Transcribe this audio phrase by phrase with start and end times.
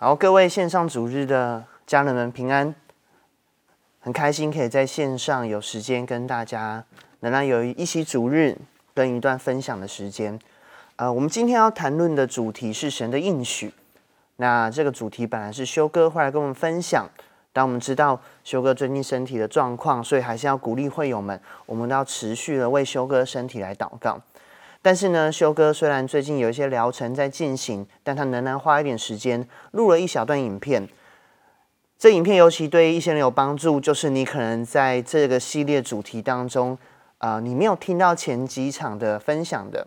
[0.00, 2.72] 好，各位线上主日的家人们平安，
[3.98, 6.84] 很开心可以在线上有时间跟大家
[7.18, 8.56] 能够有一起主日
[8.94, 10.38] 跟一段分享的时间。
[10.94, 13.74] 呃，我们今天要谈论的主题是神的应许。
[14.36, 17.04] 那这个主题本来是修哥会来跟我们分享，
[17.52, 24.16] 但我们知道修哥最近身体的状况，所以还是要鼓励会友们，我们都要持续的为修哥身体来祷告。
[24.88, 30.88] 但是呢，修哥虽然最近有一些疗程在进行，但他仍然花一点时间录了一小段影片。
[31.98, 36.78] 这影片尤其对一些人有帮助，就是你可能在这个系列主题当中，
[37.18, 39.86] 啊、你没有听到前几场的分享的，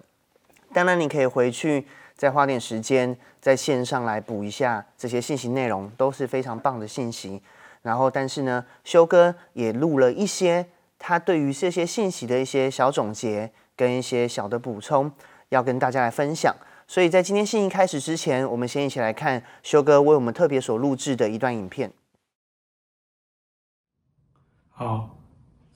[0.72, 7.42] 当然你可以回去再花点时间在线上来补一下这些信息内容，都是非常棒的信息。
[7.82, 10.68] 然后，但是呢，修哥也录了一些
[11.00, 13.52] 他对于这些信息的一些小总结。
[13.82, 15.12] 跟一些小的补充，
[15.50, 16.56] 要跟大家来分享。
[16.88, 21.92] 所以在今天信息开始之前，我们先一起来看修哥为我们特别所录制的一段影片。
[24.70, 25.18] 好，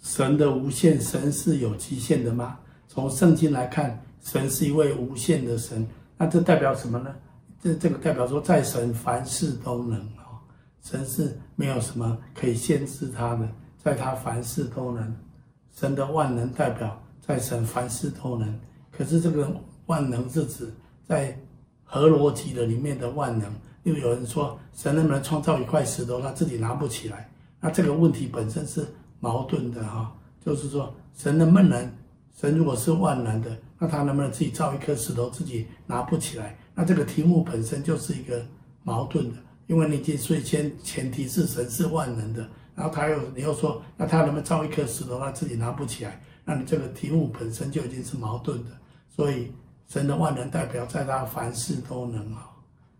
[0.03, 2.59] 神的无限，神是有极限的吗？
[2.87, 5.87] 从圣经来看，神是一位无限的神。
[6.15, 7.15] 那这代表什么呢？
[7.59, 10.37] 这这个代表说，在神凡事都能啊，
[10.83, 13.49] 神是没有什么可以限制他的，
[13.83, 15.17] 在他凡事都能。
[15.73, 17.01] 神的万能代表。
[17.25, 18.59] 在神凡事都能，
[18.91, 19.49] 可是这个
[19.87, 20.71] 万能是指
[21.07, 21.37] 在
[21.83, 23.51] 合逻辑的里面的万能。
[23.83, 27.29] 又有人说，神能不能创造一块石头，他自己拿不起来？
[27.59, 28.85] 那这个问题本身是
[29.19, 30.13] 矛盾的哈。
[30.43, 31.91] 就是说，神能不能？
[32.35, 36.57] 神如果是万能的，那他能不能自己造一颗石头，自己拿不起来？
[36.73, 38.45] 那这个题目本身就是一个
[38.83, 46.21] 矛盾的，因为你已经最先前提是神是万能的，然后他又你又说，那他能不能造一颗石头，他自己拿不起来？
[46.47, 48.69] 那你这个题目本身就已经是矛盾的，
[49.09, 49.51] 所以
[49.87, 52.51] 神的万能代表在他凡事都能啊。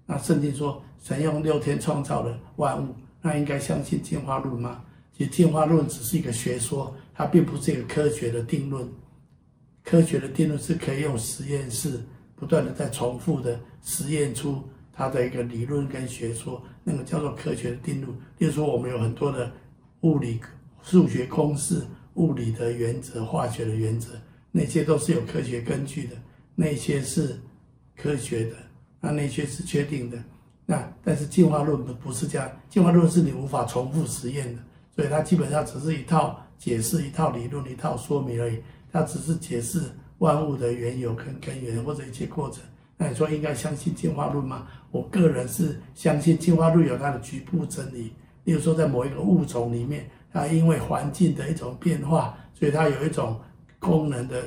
[0.07, 4.81] 那圣经说神用六天创造了万物，那应该相信进化论吗？
[5.15, 8.87] 其实进化论只是一个学说，它并不是一个科学的定论。
[9.83, 12.03] 科学的定论是可以用实验室
[12.35, 18.11] 不断的在重复的实验出它的一个理论跟学说，那个叫做科学的定论。
[18.39, 19.51] 例如说我们有很多的
[20.01, 20.41] 物理
[20.81, 21.83] 数学公式。
[22.15, 24.09] 物理的原则、化学的原则，
[24.51, 26.15] 那些都是有科学根据的，
[26.55, 27.39] 那些是
[27.95, 28.55] 科学的，
[28.99, 30.17] 那那些是确定的。
[30.65, 34.61] 那但是进化论不不是这样，进化论是你无法重复实验的，
[34.95, 38.59] 所以它基本上只是一套解释、一套理论、一套说明而已。
[38.91, 39.81] 它只是解释
[40.19, 42.63] 万物的缘由跟根源或者一些过程。
[42.97, 44.67] 那你说应该相信进化论吗？
[44.89, 48.13] 我个人是相信进化论有它的局部真理，
[48.45, 50.09] 例如说在某一个物种里面。
[50.35, 53.39] 那因为环境的一种变化，所以它有一种
[53.79, 54.43] 功能的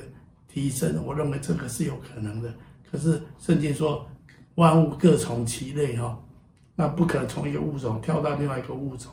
[0.46, 1.02] 提升。
[1.02, 2.52] 我认为这个是有可能的。
[2.90, 4.06] 可是圣经说
[4.56, 6.22] 万物各从其类哈，
[6.74, 9.10] 那不可能从一个物种跳到另外一个物种，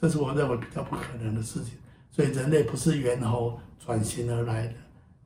[0.00, 1.74] 这是我认为比较不可能的事情。
[2.10, 4.74] 所以人类不是猿猴转型而来的，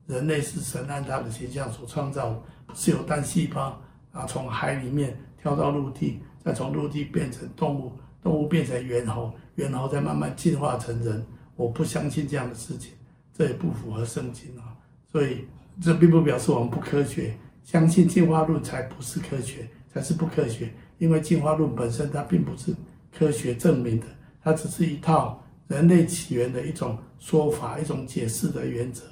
[0.08, 9.32] 人类是神按他的形象所创造，不是有单细胞啊从海里面跳到陆地，再从陆地变成动物，动物变成猿猴。
[9.56, 12.92] 猿猴再慢慢进化成人，我不相信这样的事情，
[13.34, 14.74] 这也不符合圣经啊。
[15.10, 15.44] 所以
[15.80, 20.72] 这并不表示我们不科学，相信进化论才不是科学，才是不科学。
[20.98, 22.74] 因为进化论本身它并不是
[23.12, 24.06] 科学证明的，
[24.42, 29.02] 它只是一套人类起源的一种说法、一种解释的原则。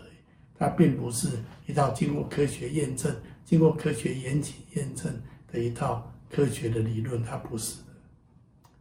[0.56, 1.28] 它并不是
[1.66, 5.12] 一套经过科学验证、经过科学严谨验证
[5.50, 7.80] 的一套科学的理论，它不是。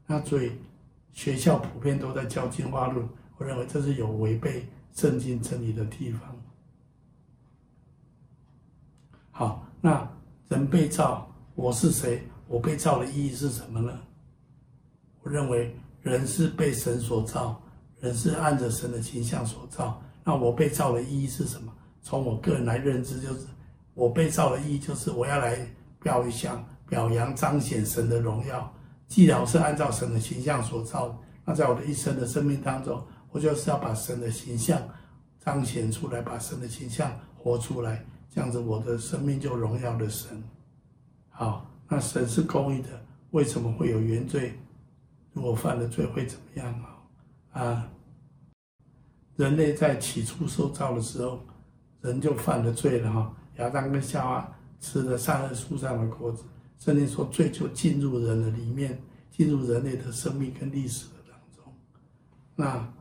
[0.09, 0.52] 那所以。
[1.12, 3.06] 学校普遍都在教进化论，
[3.36, 6.22] 我认为这是有违背圣经真理的地方。
[9.31, 10.08] 好，那
[10.47, 12.22] 人被造，我是谁？
[12.47, 14.00] 我被造的意义是什么呢？
[15.24, 17.59] 我认为人是被神所造，
[18.00, 20.02] 人是按着神的形象所造。
[20.24, 21.74] 那我被造的意义是什么？
[22.02, 23.47] 从我个人来认知，就是
[23.94, 25.68] 我被造的意义就是我要来
[26.02, 28.74] 表一下表扬彰显神的荣耀。
[29.09, 34.79] 既然我是按照神的形象所造，那在我的一生的生命当中，我就是要把神的形象
[35.40, 40.41] 彰显出来，把神的形象活出来，这样子我的生命就荣耀了神。
[41.28, 42.90] 好，那神是公义的，
[43.32, 44.53] 为什么会有原罪？
[45.34, 46.72] 如果犯了罪会怎么样
[47.52, 47.61] 啊？
[47.64, 47.90] 啊，
[49.38, 51.40] 人类在起初受造的时候，
[52.02, 53.34] 人就犯了罪了哈。
[53.56, 54.47] 亚当跟夏娃
[54.79, 56.44] 吃了善恶树上的果子。
[56.79, 58.99] 圣经说，罪就进入人的里面，
[59.29, 61.73] 进入人类的生命跟历史的当中。
[62.55, 62.93] 那，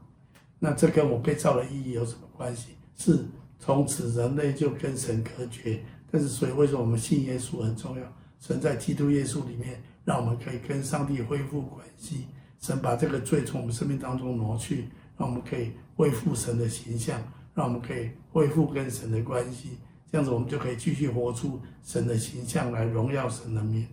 [0.59, 2.73] 那这跟我被造的意义有什么关系？
[2.97, 3.25] 是
[3.61, 5.81] 从此人类就跟神隔绝。
[6.11, 8.17] 但是，所以为什么我们信耶稣很重要？
[8.41, 12.27] 神在基督耶稣里面，让我们可以跟上帝恢复关系。
[12.61, 17.23] 神把这个罪从我们生命当中挪去，让我们可以恢复神的形象，
[17.55, 19.79] 让我们可以恢复跟神的关系。
[20.11, 23.87] 这样子，我们就可以继续活出神的形象来荣耀神的面。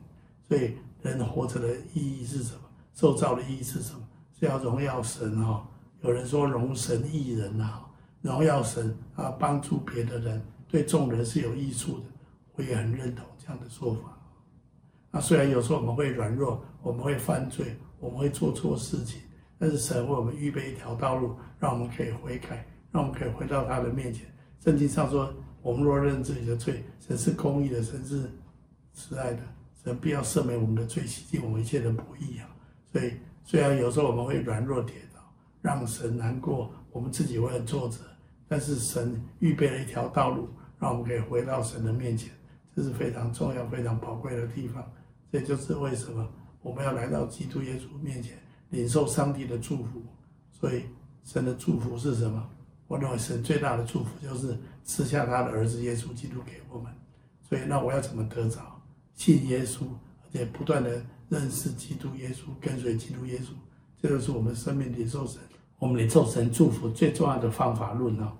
[0.47, 2.61] 所以，人活着的意义是什么？
[2.93, 3.99] 受造的意义是什么？
[4.39, 5.67] 是要荣耀神哈。
[6.01, 7.81] 有人说荣神益人呐，
[8.21, 12.05] 荣耀神啊，帮助别的人，对众人是有益处的。
[12.55, 14.17] 我也很认同这样的说法。
[15.11, 19.21] 那虽然有时候我们会软弱，我们会犯罪，我们会做错事情，
[19.57, 24.25] 但是神为我们预备一条道路，让我们可以悔改，让我们可以回到他的面前。
[24.63, 25.33] 圣经上说，
[25.65, 28.29] 我们若认自己的罪，神是公义的，神是
[28.93, 29.39] 慈爱的，
[29.83, 32.45] 神必要赦免我们的罪，洗净我们一切的不义啊。
[32.91, 33.13] 所以，
[33.43, 35.19] 虽然有时候我们会软弱跌倒，
[35.63, 37.97] 让神难过，我们自己会很挫折，
[38.47, 40.47] 但是神预备了一条道路，
[40.77, 42.31] 让我们可以回到神的面前，
[42.75, 44.87] 这是非常重要、非常宝贵的地方。
[45.31, 46.31] 这就是为什么
[46.61, 48.37] 我们要来到基督耶稣面前，
[48.69, 50.03] 领受上帝的祝福。
[50.51, 50.83] 所以，
[51.23, 52.47] 神的祝福是什么？
[52.87, 56.89] 我认为神最大的祝福就是赐下他的儿子耶稣基督给我们。
[57.41, 58.61] 所以，那我要怎么得着？
[59.13, 59.83] 信耶稣，
[60.23, 63.49] 而且不断的认识基督耶稣，跟随基督耶稣，
[64.01, 65.41] 这就是我们生命领受神。
[65.77, 68.33] 我们领受神祝福最重要的方法论啊。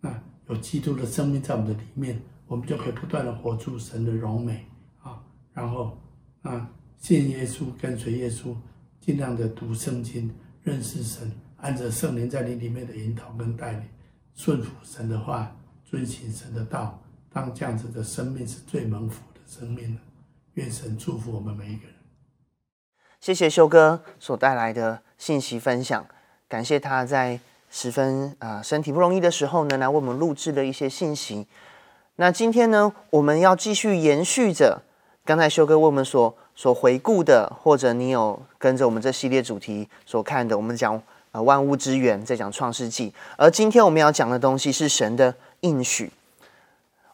[0.00, 4.66] 那有基督的生命在我们的里面，我们就可以不断的活出神的荣美
[5.02, 5.22] 啊。
[5.52, 5.98] 然后
[6.42, 8.54] 啊，信耶稣，跟随耶稣，
[9.00, 10.30] 尽量的读圣经，
[10.62, 11.30] 认识神。
[11.56, 13.82] 按着圣灵在你里面的引导跟带领，
[14.34, 15.54] 顺服神的话，
[15.90, 17.00] 遵行神的道，
[17.32, 19.98] 当这样子的生命是最蒙福的生命。
[20.52, 21.94] 愿神祝福我们每一个人。
[23.20, 26.06] 谢谢修哥所带来的信息分享，
[26.46, 27.40] 感谢他在
[27.70, 31.46] 十分啊、身体不容易的时候呢，来为我们录制了一些信息。
[32.16, 34.82] 那今天呢，我们要继续延续着
[35.24, 41.02] 刚才修哥为我们所所回顾的，或者你有跟着我们这系列主题所看的，我们讲。
[41.30, 46.12] 啊，万物之源在讲创世纪，而今天我们要讲的东西是神的应许。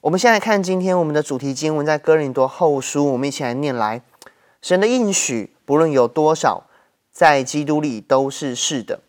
[0.01, 4.03] 我们先来看今天我们的主题经文，在哥林多后书，我们一起来念来：
[4.61, 6.65] 神的应许不论有多少，
[7.11, 9.01] 在基督里都是是的，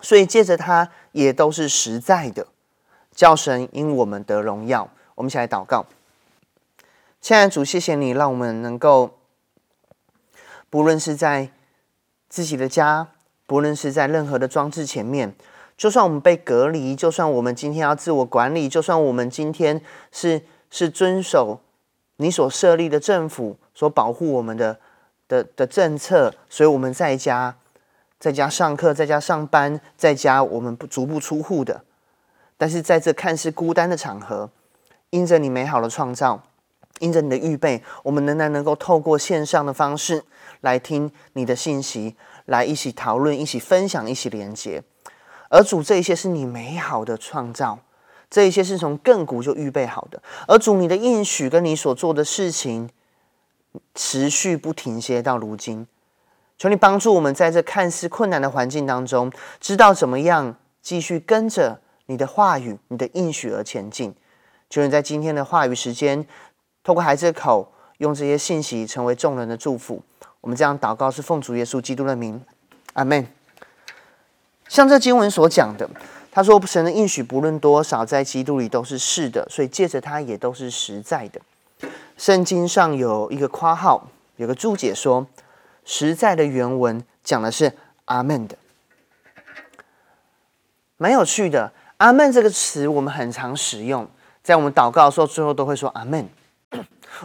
[0.00, 2.46] 所以借着他也都是实在的，
[3.14, 4.90] 叫神因我们得荣耀。
[5.16, 5.86] 我们一起来祷告，
[7.20, 9.18] 亲爱的主，谢谢你让我们能够，
[10.70, 11.50] 不论是在
[12.28, 13.08] 自己的家。
[13.48, 15.34] 不论是在任何的装置前面，
[15.78, 19.80] 就算我们被隔离，就算我们今天要自我管理，就算我们今天
[20.10, 21.60] 是是遵守
[22.16, 24.80] 你所设立的政府所保护我们的
[25.28, 27.56] 的的政策，所以我们在家
[28.18, 31.82] 在家上课，在家上班，在家我们不足不出户的。
[32.56, 34.50] 但是在这看似孤单的场合，
[35.10, 36.42] 因着你美好的创造，
[36.98, 40.24] 因着你的预备，我们仍然能够透过线上的方式
[40.62, 42.16] 来听你的信息。
[42.46, 44.82] 来一起讨论，一起分享，一起连接。
[45.48, 47.78] 而主，这一些是你美好的创造，
[48.28, 50.22] 这一些是从亘古就预备好的。
[50.46, 52.90] 而主，你的应许跟你所做的事情，
[53.94, 55.86] 持续不停歇到如今。
[56.58, 64.14] 求你帮助我们，在这看似困难的环境当中，知道怎么样继续跟着你的话语、你的应许而前进。
[64.68, 66.26] 求你在今天的话语时间，
[66.82, 70.02] 透过孩子的口，用这些信息成为众人的祝福。
[70.40, 72.44] 我们这样祷告，是奉主耶稣基督的名，
[72.94, 73.37] 阿门。
[74.68, 75.88] 像这经文所讲的，
[76.30, 81.40] 他说：“神的应许不论多少，在基督里都是是的，所以借着他也都是实在的。”
[82.16, 85.26] 圣经上有一个括号，有个注解说
[85.84, 87.72] ：“实在的原文讲的是
[88.04, 88.56] 阿门的，
[90.96, 91.72] 蛮有趣的。
[91.96, 94.08] 阿门这个词我们很常使用，
[94.42, 96.28] 在我们祷告的时候，最后都会说阿门。”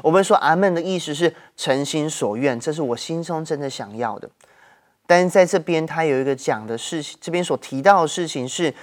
[0.02, 4.30] 我们说阿门的意思是诚心所愿，这是我心中真的想要的。
[5.06, 8.74] 但是在这边，他有一个讲的事情，这边所提到的事情是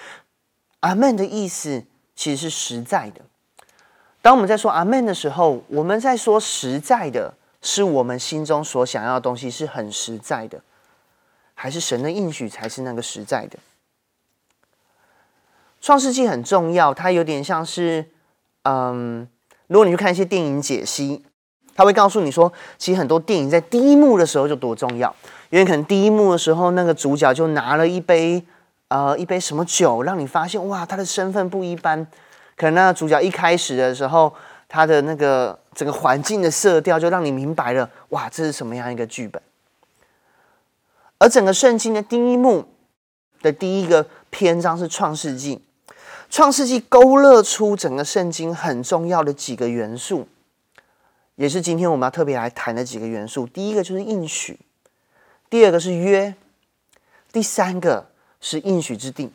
[0.80, 1.84] 阿门的意思，
[2.14, 3.20] 其实是实在的。
[4.22, 10.62] 当我们在说阿门的时候，我们在说实在的，是我们心中所想要的东西是很实在的，
[11.54, 13.58] 还是神的应许才是那个实在的？
[15.80, 18.10] 创世纪很重要，它有点像是
[18.62, 19.28] 嗯。
[19.66, 21.24] 如果你去看一些电影解析，
[21.74, 25.14] 他会告诉你说，其实很多电影在第一幕的时候就多重要，
[25.48, 28.42] 因为可能第一幕的时候，那个主角就拿了一杯
[28.88, 32.06] 呃一杯什么酒，让你发现哇，他的身份不一般。
[32.56, 34.32] 可能那个主角一开始的时候，
[34.68, 39.40] 他的那个整个环境的色调就让你明白了，哇，这是什么样一个剧本。
[41.18, 42.64] 而整个圣经的第一幕
[43.42, 45.62] 的第一个篇章是创世纪。
[46.28, 50.28] 创世纪勾勒出整个圣经很重要的几个元素，
[51.40, 53.46] 也是今天我们要特别来谈的几个元素。
[53.46, 54.60] 第一个就是应许，
[55.48, 56.34] 第二个是约，
[57.32, 58.10] 第三个
[58.42, 59.32] 是应许之地。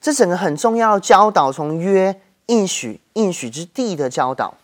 [0.00, 4.56] 这整个很重要的教导，从约、应许、应许之地的教导，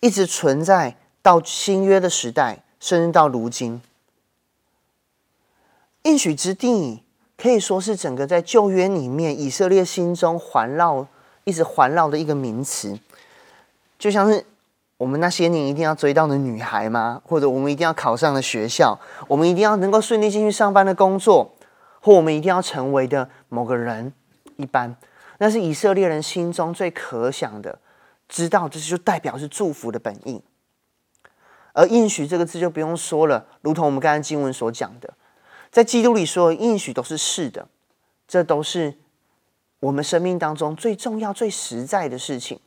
[0.00, 3.82] 一直存在到新约的时代，甚至到如今。
[6.04, 7.02] 应许之地
[7.36, 11.06] 可以说是整个在旧约里面以色列心中环绕、
[11.44, 12.98] 一直环绕的一个名词，
[13.98, 14.46] 就像是
[15.02, 17.20] 我们那些年一定要追到的女孩吗？
[17.26, 21.52] 或者我们一定要考上的学校，我们一定要能够顺利进去上班的工作，
[22.00, 24.12] 或我们一定要成为的某个人
[24.58, 24.94] 一般，
[25.38, 27.80] 那是以色列人心中最可想的，
[28.28, 30.40] 知道这就代表是祝福的本意。
[31.72, 35.14] 而应许这个字就不用说了，如同我们刚才经文所讲的。
[35.72, 37.66] 在基督里，所有应许都是是的，
[38.28, 38.94] 这都是
[39.80, 42.60] 我们生命当中最重要、最实在的事情。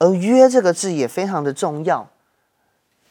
[0.00, 2.08] 而约这个字也非常的重要。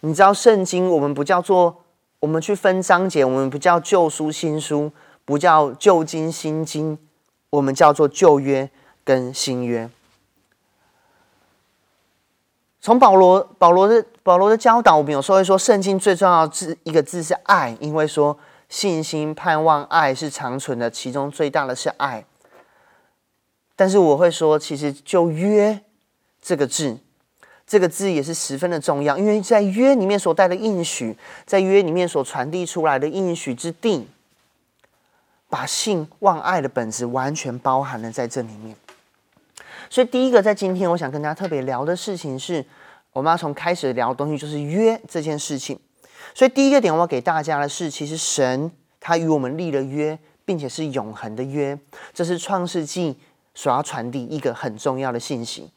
[0.02, 1.86] 你知道，圣经我们不叫做
[2.20, 4.92] 我们去分章节，我们不叫旧书新书，
[5.24, 7.00] 不叫旧经新经，
[7.52, 8.70] 我们叫做旧约
[9.06, 9.90] 跟新约。
[12.82, 18.38] 从保罗保罗的保罗的教导，我们有时候会说，圣经最重要的字一个字是爱，因为说。
[18.70, 22.24] 信心、盼望、爱是长存的，其中最大的是爱。
[23.76, 25.82] 但是我会说，其实就约
[26.42, 26.98] 这个字，
[27.68, 31.16] 这个字也是十分的重要，因为在约里面所带的应许，
[31.46, 34.08] 在约里面所传递出来的应许之地，
[35.50, 38.76] 把信望爱的本质完全包含了在这里面。
[39.90, 42.64] 所以第一个，在今天我想跟大家特别聊的事情是，
[43.12, 45.80] 我们要从开始聊的东西就是约这件事情。
[46.36, 51.78] 所以第一个点，我要给大家的是，其实神他与我们立了约，并且是永恒的约。
[52.14, 53.18] 这是创世纪
[53.56, 55.72] 所要传递一个很重要的信息。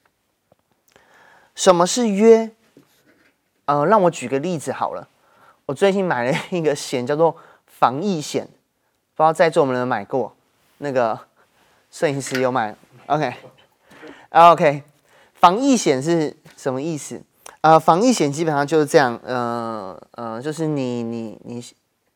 [1.54, 2.50] 什么是约？
[3.66, 5.08] 呃，让我举个例子好了。
[5.66, 8.46] 我最近买了一个险，叫做防疫险，
[9.14, 10.34] 不知道在座有没有买过？
[10.78, 11.18] 那个
[11.90, 12.74] 摄影师有买
[13.06, 14.82] ？OK，OK，
[15.34, 17.22] 防疫险是什么意思？
[17.60, 21.64] 呃，防疫险基本上就是这样，呃呃，就是你你你，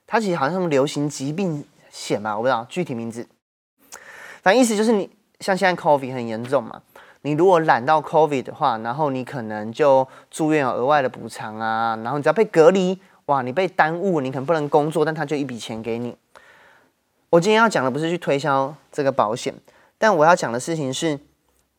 [0.06, 3.28] 它其实好像什么流行疾病险吧，我不知道具体名字。
[4.42, 6.82] 反正意思就是你像现在 COVID 很严重嘛，
[7.26, 16.16] 你如果染到 COVID 的话，然后你可能就住院有额外的补偿啊，然后你只要被隔离，哇，你被耽误，你可能不能工作，但他就一笔钱给你。
[17.30, 19.52] 我今天要讲的不是去推销这个保险，
[19.98, 21.18] 但我要讲的事情是，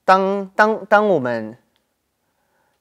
[0.03, 1.57] 当当当我们。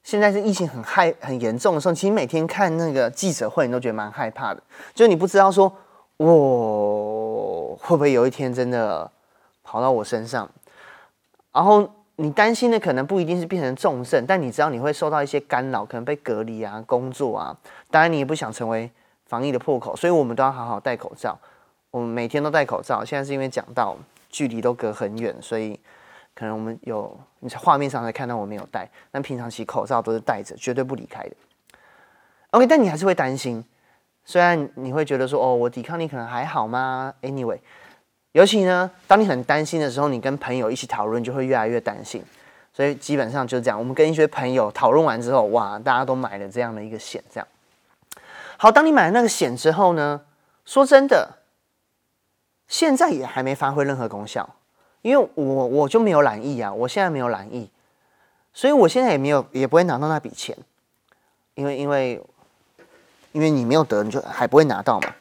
[0.02, 4.62] 现在是疫情很害很严重的时候，其实每天看那个记者会，你都觉得蛮害怕的。
[4.94, 5.72] 就你不知道说，
[6.16, 9.10] 我，会不会有一天真的
[9.64, 10.48] 跑到我身上？
[11.52, 17.56] 然后你担心的可能不一定是变成重症，但你知道你会受到一些干扰，可能被隔离啊、工作啊。
[17.90, 18.90] 当然你也不想成为
[19.26, 21.38] 防疫的破口，所以我们都要好好戴口罩。
[21.90, 23.04] 我们每天都戴口罩。
[23.04, 23.96] 现在是因为讲到
[24.28, 25.78] 距离都隔很远，所以。
[26.38, 31.34] 可能我们有你在画面上才看到我没有戴，但平常其实口罩都是戴着，绝对不离开的。
[32.50, 33.64] OK，但你还是会担心，
[34.22, 37.58] 虽然你会觉得说，哦，我抵抗力可能还好吗？Anyway，
[38.36, 42.22] 尤其呢，当你很担心的时候，你跟朋友一起讨论，就会越来越担心。
[42.70, 47.48] 所以基本上就是这样，我们跟一些朋友讨论完之后，哇，大家都买了这样的一个险，这样。
[48.58, 50.20] 好，当你买了那个险之后呢，
[50.66, 51.38] 说真的，
[52.68, 54.46] 现在也还没发挥任何功效。
[55.00, 57.70] 因为我我就没有染疫啊，我现在没有染疫，
[58.52, 60.54] 所以我现在也没有也不会拿到那笔钱，
[61.54, 62.22] 因为因为
[63.32, 65.14] 因为你没有得，你就还不会拿到嘛。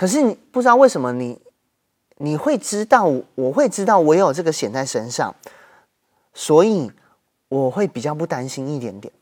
[0.00, 1.38] 可是你不知道为什么你
[2.16, 3.04] 你会知道，
[3.34, 5.34] 我会知道我有这个险在身上，
[6.32, 6.90] 所以
[7.50, 9.12] 我会比较不担心一点点，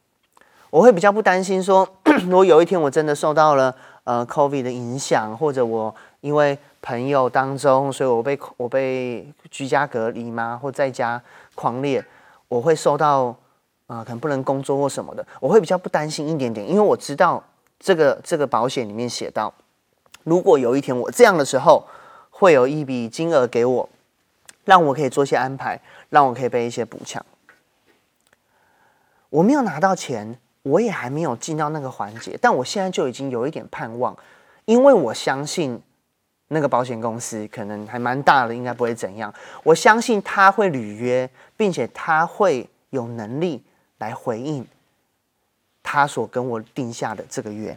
[0.70, 1.88] 我会比较不担心说，
[2.22, 6.56] 如果有一天我真的受到了呃 COVID 的影响，或者我因为。
[6.80, 10.56] 朋友当中，所以我被我被居家隔离吗？
[10.62, 11.20] 或在家
[11.56, 12.02] 狂烈，
[12.46, 13.34] 我会受到
[13.88, 17.42] 啊、可能不能工作或什么的，我会比较不担心一点点，因为我知道
[17.80, 19.52] 这个这个保险里面写到，
[20.24, 21.86] 如果有一天我这样的时候，
[22.30, 23.88] 会有一笔金额给我，
[24.64, 27.24] 让我可以做些安排，让我可以被一些补强。
[29.30, 34.16] 我没有拿到钱，我也还没有进到那个环节，但我现在就已经有一点盼望，
[34.64, 35.82] 因为我相信。
[36.50, 39.30] 那个保险公司可能还蛮大的，应该不会怎样。
[39.62, 43.62] 我相信他会履约，并且他会有能力
[43.98, 44.66] 来回应
[45.82, 47.76] 他所跟我定下的这个约。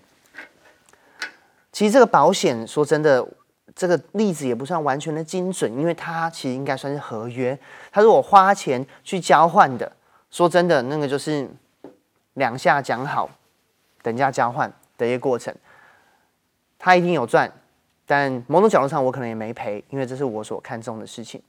[1.71, 3.25] 其实这个保险说真的，
[3.75, 7.57] 这个例子也不算完全的精准，因为它其实应该算是合约，
[7.91, 9.91] 它是我花钱去交换的，
[10.29, 11.49] 说真的，那个就是
[12.33, 13.29] 两下讲好，
[14.01, 15.53] 等价交换的一个过程。
[16.77, 17.51] 他一定有赚，
[18.07, 21.41] 但某种角度上我可能也没赔，因为这是我所看重的事情。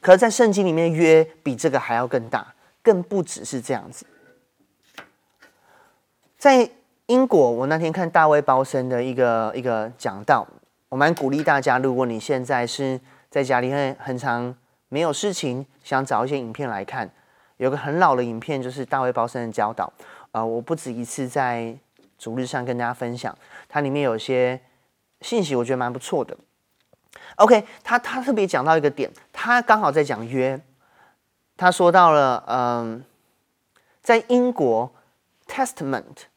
[0.00, 4.06] 可是，在圣经里面，约比这个还要更大，更不只是这样子。
[6.38, 6.68] 在
[7.06, 10.46] 英国，我那天看大卫包森的一个一个讲道，
[10.88, 14.54] 我蛮鼓励大家，如果你现在是在家里很很常
[14.88, 17.10] 没有事情，想找一些影片来看，
[17.56, 19.92] 有个很老的影片，就是大卫包森的教导。
[20.30, 21.76] 呃，我不止一次在
[22.16, 23.36] 主日上跟大家分享，
[23.68, 24.60] 它里面有些
[25.20, 26.36] 信息，我觉得蛮不错的。
[27.36, 30.58] OK，他他特别讲到一个点，他刚好在讲约，
[31.56, 33.04] 他说到了，嗯，
[34.00, 34.90] 在英国
[35.48, 36.31] Testament。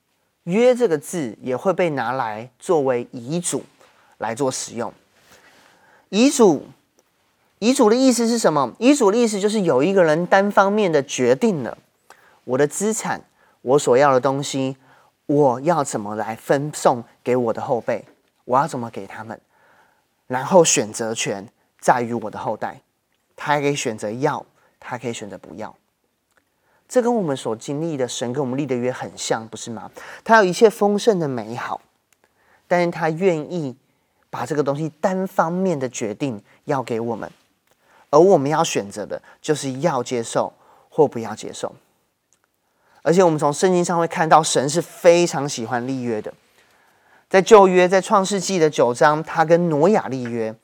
[0.45, 3.63] 约这个字也会被拿来作为遗嘱
[4.17, 4.91] 来做使用。
[6.09, 6.67] 遗嘱，
[7.59, 8.73] 遗嘱的意思是什么？
[8.79, 11.77] 遗嘱的意思就是有一个人单方面的决定了
[12.43, 13.21] 我的资产，
[13.61, 14.77] 我所要的东西，
[15.25, 18.05] 我要怎么来分送给我的后辈，
[18.45, 19.41] 我要怎么给他们，
[20.27, 21.47] 然后选择权
[21.79, 22.81] 在于我的后代，
[23.35, 24.45] 他还可以选择要，
[24.79, 25.75] 他可以选择不要。
[26.87, 29.89] 这跟我们所经历的神跟我们立的约很像，不是吗？
[30.23, 31.81] 他有一切丰盛的美好，
[32.67, 33.75] 但是他愿意
[34.29, 37.29] 把这个东西单方面的决定要给我们，
[38.11, 40.53] 而我们要选择的就是要接受
[40.89, 41.75] 或不要接受。
[43.01, 46.33] 而且我们从圣经上会看到，神是非常喜欢立约的，
[47.29, 50.55] 在旧约，在创世纪的九章，他跟挪亚立约。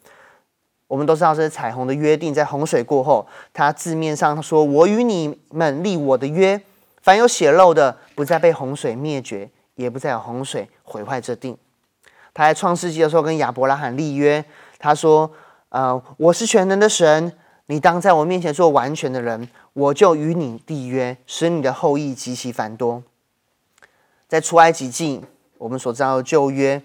[0.92, 6.62] 我们都知道这是彩虹的约定，在洪水过后，他字面上说：“我与你们立我的约，
[7.02, 11.58] 凡有血漏的，不再被洪水灭绝，也不再有洪水毁坏这地。”
[12.36, 14.44] 他在创世纪的时候跟亚伯拉罕立约，
[14.80, 15.32] 他说
[15.72, 17.32] ：“呃，我是全能的神，
[17.68, 23.02] 你当在我面前做完全的人，我就与你立约，使你的后裔极其繁多。”
[24.28, 25.22] 在出埃及记，
[25.58, 26.82] 我们所知道的旧约，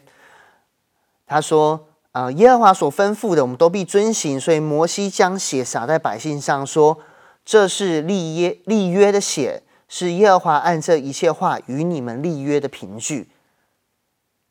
[1.26, 1.88] 他说。
[2.16, 4.40] 啊，耶和华所吩咐的，我们都必遵行。
[4.40, 6.98] 所以摩西将血洒在百姓上，说
[7.44, 13.28] ：“这是立约立约的血，是耶和华按这一切话与你们立约的凭据。”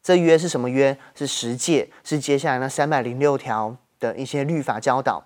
[0.04, 0.96] 这约是什么约？
[1.16, 5.24] 是十诫，是接下来那三百零六条的一些律法教导。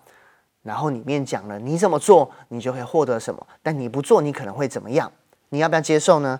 [0.63, 5.11] 然后里面讲了，你怎么做，你就会获得什么；但你不做，你可能会怎么样？
[5.49, 6.39] 你要不要接受呢？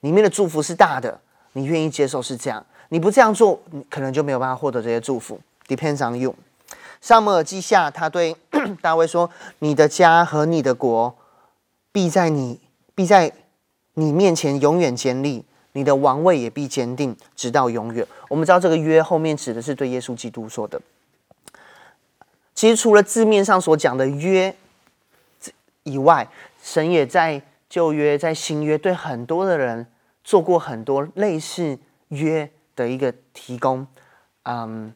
[0.00, 1.20] 里面的祝福是大的，
[1.52, 2.66] 你愿意接受是这样。
[2.88, 5.40] 你不这样做，你可能就没有办法获得这些祝福。
[5.66, 6.34] Depends on you。
[7.00, 8.36] 撒母耳记下，他对
[8.80, 11.14] 大卫说：“你的家和你的国
[11.92, 12.60] 必在你
[12.94, 13.32] 必在
[13.94, 20.80] 你面前永远坚立，你的王位也必坚定，直到永远。”我们知道这个约后面指的是对耶稣基督说的。
[22.54, 24.54] 其实除了字面上所讲的约
[25.82, 26.28] 以外，
[26.62, 29.86] 神也在旧约、在新约对很多的人
[30.24, 33.86] 做过很多类似约的一个提供，
[34.44, 34.94] 嗯，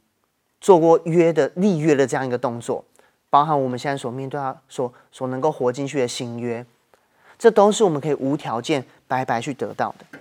[0.60, 2.84] 做过约的立约的这样一个动作，
[3.30, 6.64] 包含我们现在所面对到所所能够活进去的新约，
[7.38, 10.18] 这都是我们可以无条件白白去得到的。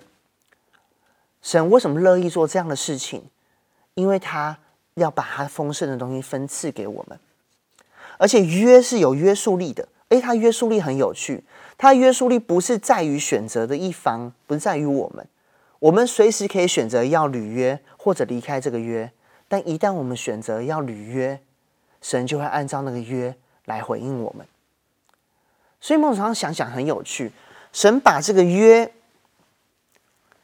[1.42, 3.30] 神为什么乐意做这样的事情？
[3.94, 4.58] 因为他
[4.94, 7.20] 要把他丰盛的东西分赐给我们，
[8.18, 9.88] 而且约是有约束力的。
[10.10, 11.44] 诶，他约束力很有趣，
[11.78, 15.28] 他约束力不是在于选择的一方，不是在于我们。
[15.80, 19.12] 我们随时可以选择要履约或者离开这个约，
[19.48, 21.42] 但一旦我们选择要履约，
[22.02, 24.46] 神就会按照那个约来回应我们。
[25.80, 27.32] 所以，某种程度上想想很有趣，
[27.72, 28.92] 神把这个约，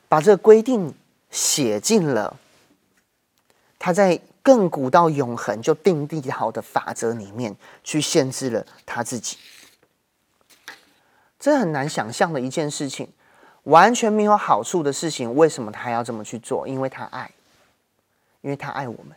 [0.08, 0.94] 把这个规定
[1.30, 2.38] 写进了
[3.78, 9.38] 他在亘古到永恒就定立好的法则里面，去限制了他自己。
[11.38, 13.10] 这很难想象的一件事情。
[13.66, 16.68] 完全没有好处的事情，为什么他要这么去做？
[16.68, 17.30] 因为他爱，
[18.42, 19.16] 因为他爱我们。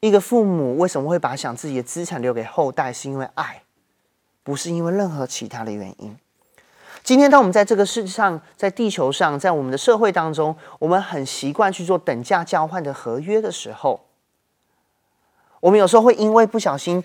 [0.00, 2.92] 一个父母为什么会把想自己的资产留给后代？
[2.92, 3.62] 是因为爱，
[4.42, 6.16] 不是因为任何其他的原因。
[7.02, 14.04] 今天，当我们在这个世界上，在地球上，在我们的社会当中，我们很习惯去做等价交换的合约的时候，
[15.60, 17.02] 我们有时候会因为不小心，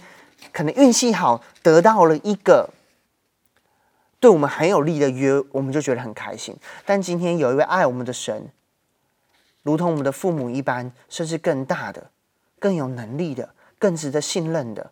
[0.51, 2.69] 可能运气好，得到了一个。
[4.23, 6.55] 对我们很有利的约，我们就觉得很开心。
[6.85, 8.47] 但今天有一位爱我们的神，
[9.63, 12.09] 如同我们的父母一般，甚至更大的、
[12.57, 14.91] 更有能力的、更值得信任的，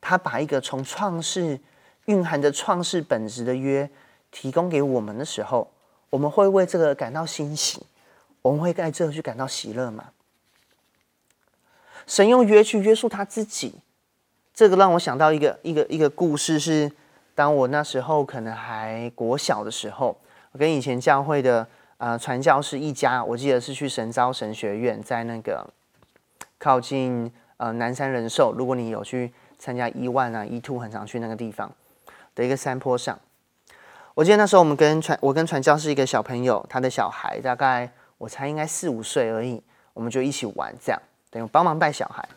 [0.00, 1.60] 他把一个从创世
[2.06, 3.90] 蕴含着创世本质的约
[4.30, 5.70] 提供给我们的时候，
[6.08, 7.82] 我们会为这个感到欣喜，
[8.40, 10.12] 我们会在这去感到喜乐吗？
[12.06, 13.74] 神用约去约束他自己，
[14.54, 16.90] 这个让我想到一个一个一个故事是，
[17.38, 20.18] 当我那时候可能还国小的时候，
[20.50, 21.64] 我跟以前教会的
[21.98, 25.64] 呃传教士一家，我记得是去神召神学院，在那个
[26.58, 31.70] 靠近呃南山人寿，如果你有去参加 E1 啊一 two 很常去那个地方
[32.34, 33.16] 的一个山坡上。
[34.14, 39.62] 我记得那时候我们跟传我跟传教士一个小朋友，他的小孩大概我猜应该四五岁而已，
[39.94, 42.28] 我们就一起玩这样，等于帮忙带小孩。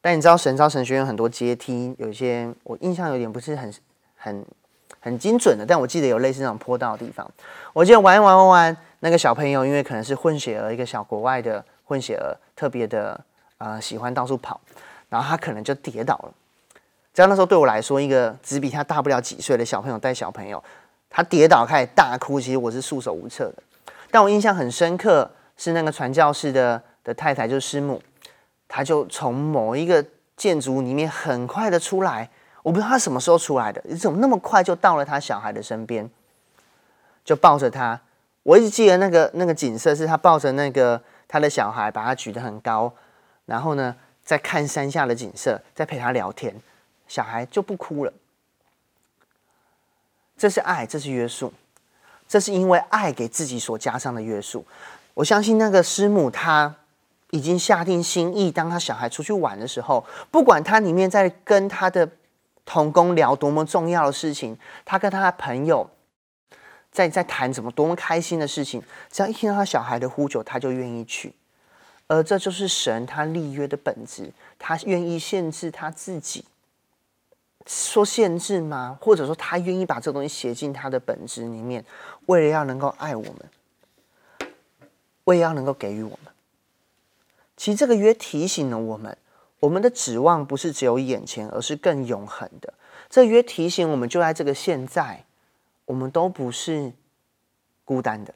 [0.00, 3.72] 但你知道神召神学院很多阶梯，有些我印象有点不是很
[4.22, 4.46] 很
[5.00, 7.28] 很精准的，但我记得有类似那种坡道的地方。
[7.72, 13.20] 我记得玩玩玩玩，那个小朋友因为可能是混血儿，一个小国外的混血儿，特别的
[13.58, 14.60] 呃喜欢到处跑，
[15.08, 16.32] 然后他可能就跌倒了。
[17.12, 20.62] 只要那时候对我来说，一个只比他大不了几岁的小朋友带小朋友，
[21.10, 23.62] 他跌倒开始大哭，其实我是束手无策的。
[24.10, 28.00] 但我印象很深刻是那个传教士的的太太，就是师母。
[28.68, 30.02] 他就从某一个
[30.36, 32.30] 建筑里面很快的出来，
[32.62, 36.08] 我不知道他什么时候出来的，你怎么那么快就到了他小孩的身边，
[37.24, 38.00] 就抱着他。
[38.42, 42.92] 我一直记得那个那个景色，是他抱着那个他的小孩，把他举得很高，
[43.46, 43.94] 然后呢，
[44.24, 46.54] 在看山下的景色，在陪他聊天，
[47.08, 48.12] 小孩就不哭了。
[50.36, 51.52] 这是爱，这是约束，
[52.26, 54.64] 这是因为爱给自己所加上的约束。
[55.14, 56.74] 我相信那个师母她。
[57.34, 62.06] 已经下定心意，当他小孩出去玩的时候，不管他里面在跟他的
[62.64, 65.90] 同工聊多么重要的事情，他跟他的朋友
[66.90, 71.34] 在在谈什么多么开心的事情，只要一听到他小孩的呼救，他就愿意去。
[72.08, 76.44] 而这就是神他立约的本质，他愿意限制他自己，
[77.66, 78.98] 说限制吗？
[79.00, 81.82] 或者说他愿意把这东西写进他的本质里面，
[82.26, 84.50] 为了要能够爱我们，
[85.24, 86.32] 为了要能够给予我们。
[87.56, 89.16] 其实这个约提醒了我们，
[89.62, 92.74] 我们的指望不是只有眼前，而是更永恒的。
[93.08, 95.24] 这约提醒我们，就在这个现在，
[95.84, 96.92] 我们都不是
[97.84, 98.34] 孤单的。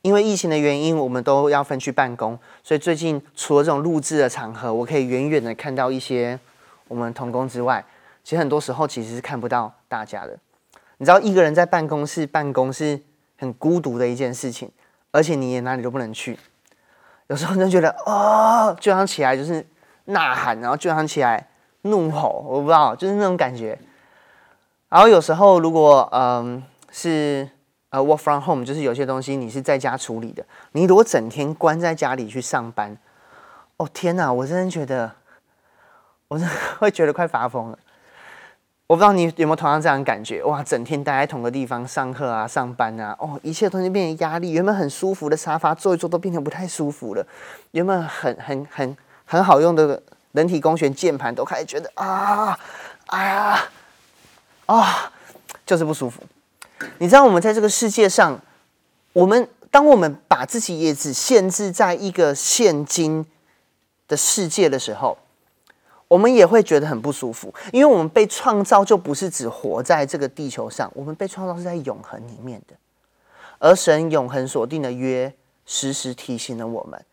[0.00, 6.40] 因为疫情的原因，我们都要分区办公，所以最近除了这种录制的场合，我可以远远的看到一些
[6.86, 7.84] 我们同工之外，
[8.24, 10.38] 其实很多时候其实是看不到大家的。
[10.96, 12.98] 你知道，一个人在办公室办公是
[13.36, 14.70] 很孤独的一件事情，
[15.10, 16.38] 而且你也哪里都不能去。
[17.28, 19.64] 有时候就觉得哦，就想起来就是
[20.06, 21.48] 呐喊，然后就想起来
[21.82, 23.78] 怒吼，我不知道，就是那种感觉。
[24.88, 27.48] 然后有时候如果嗯是
[27.90, 32.96] 呃 work from home，就是有些东西你是在家处理的，你如果整天关在家里去上班，
[33.76, 35.12] 哦天哪，我真的觉得，
[36.28, 37.78] 我真的 会觉得快发疯了。
[38.88, 40.42] 我不知道你有没有同样这样的感觉？
[40.44, 44.52] 哇，整天待在同个地方上课啊、上班啊，哦，一切东西变成压力。
[44.52, 47.26] 原本很舒服的沙发坐一坐都变成不太舒服了。
[47.72, 48.96] 原本很很很
[49.26, 52.58] 很好用的人体工学键盘都开始觉得啊，
[53.08, 53.60] 哎呀，
[54.64, 55.12] 啊，
[55.66, 56.22] 就是不舒服。
[56.96, 58.40] 你知道我们在这个世界上，
[59.12, 63.26] 我们当我们把自己也只限制在一个现今
[64.08, 65.18] 的世界的时候。
[66.08, 72.74] 我们也会觉得很不舒服，因为我们被创造就不是只活在这个地球上，我们被创造是在永恒里面的。
[73.58, 75.34] 而神永恒所定的约，
[75.66, 77.04] 时时提醒了我们。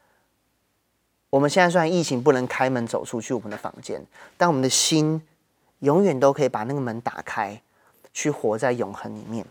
[1.29, 4.01] 我们现在虽然疫情不能开门走出去我们的房间，
[4.37, 5.21] 但我们的心
[5.79, 7.61] 永远都可以把那个门打开，
[8.13, 9.45] 去活在永恒里面，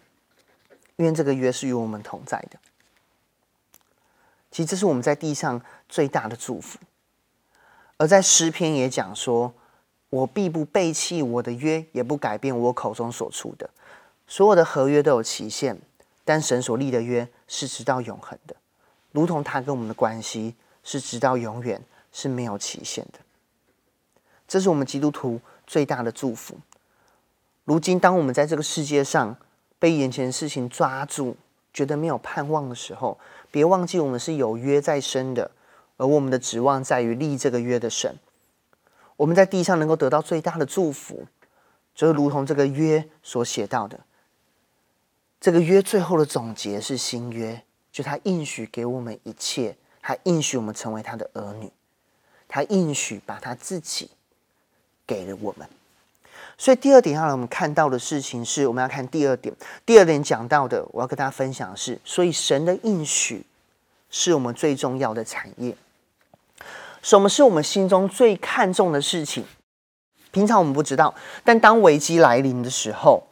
[0.97, 2.59] 因为这个约是与我们同在的。
[4.51, 6.79] 其实这是我们在地上最大的祝福。
[7.97, 9.55] 而在诗篇也讲说
[10.11, 13.71] ：“我必不背弃我的约，也不改变我口中所出的。
[14.27, 15.81] 所有的合约都有期限，
[16.25, 18.57] 但神所立的约是直到永恒的，
[19.13, 21.81] 如同他跟我们的关系是直到永远，
[22.11, 23.21] 是没有期限的。
[24.49, 26.57] 这是我们基督徒最大的祝福。
[27.65, 29.37] 如今，当我们在这个世界上
[29.79, 31.37] 被眼前的事情抓住，
[31.73, 33.19] 觉得没有盼望的时候，
[33.53, 35.49] 别忘记我们是有约在身的。”
[35.97, 38.17] 而我们的指望在于立这个约的神，
[39.17, 41.27] 我们在地上能够得到最大的祝福，
[41.95, 44.01] 就是如同这个约所写到的。
[45.41, 51.71] 这个约最后的总结是新约，就他应许给我们一切，他应许我们成为他的儿女，
[52.49, 54.11] 他应许把他自己
[55.07, 55.69] 给了我们。
[56.57, 59.55] 所以第二点要让我们看到的事情是，我们要看第二点。
[59.85, 63.45] 第二点讲到的，我要跟大家分享的是，所以神的应许
[64.17, 65.77] 是我们最重要的产业。
[67.03, 69.45] 什么是我们心中最看重的事情？
[70.31, 73.27] 平常我们不知道，但当危机来临的时候，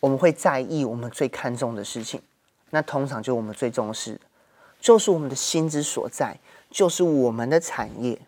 [0.00, 2.22] 我们会在意我们最看重的事情。
[2.70, 4.18] 那通常就我们最重视，
[4.80, 6.38] 就是我们的心之所在，
[6.70, 8.18] 就是我们的产业。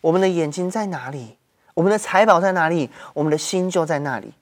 [0.00, 1.36] 我们的眼睛在哪里？
[1.74, 2.90] 我们的财宝在哪里？
[3.14, 4.34] 我们的心就在那里。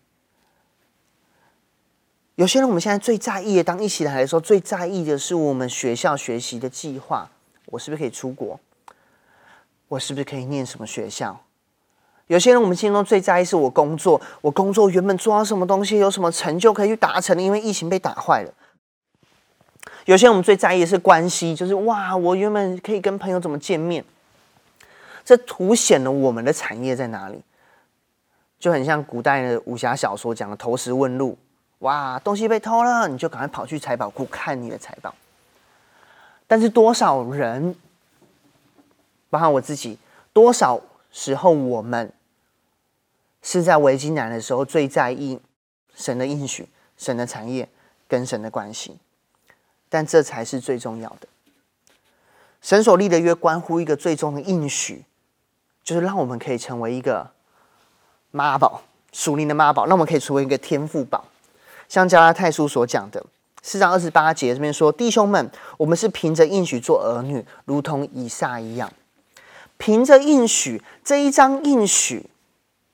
[2.38, 7.28] 有些人，我们现在最在意的，当一起来的时候，最在意的是我们学校学习的计划。
[7.66, 8.60] 我是不是可以出国？
[9.88, 11.40] 我是不是可以念什么学校？
[12.28, 18.54] 有些人，我们心中最在意是我工作，我工作原本做到什么东西，有什么成就可以去达成的，因为疫情被打坏了。
[20.04, 24.04] 有些人，我们最在意的是关系，就是哇，我原本可以跟朋友怎么见面。
[25.24, 27.42] 这凸显了我们的产业在哪里，
[28.60, 31.36] 就很像古代的武侠小说讲的投石问路，
[31.80, 35.14] 哇，东西被偷了，你就赶快跑去财宝库看你的财宝。
[36.46, 37.74] 但是多少人，
[39.30, 39.98] 包括我自己，
[40.32, 42.12] 多少时候我们
[43.42, 45.40] 是在危机难的时候最在意
[45.94, 47.68] 神的应许、神的产业
[48.08, 48.98] 跟神的关系，
[49.88, 51.28] 但这才是最重要的。
[52.60, 55.04] 神所立的约关乎一个最终的应许。
[55.84, 57.30] 就是让我们可以成为一个
[58.30, 61.24] 妈宝，属灵的妈宝，让我们可以成为一个天赋宝。
[61.88, 63.24] 像加拉太书所讲的
[63.62, 68.90] 四章二十八节这边说：“弟兄们，我们是凭着应许做儿女，如同以撒一样。
[69.78, 72.26] 凭着应许这一张应许，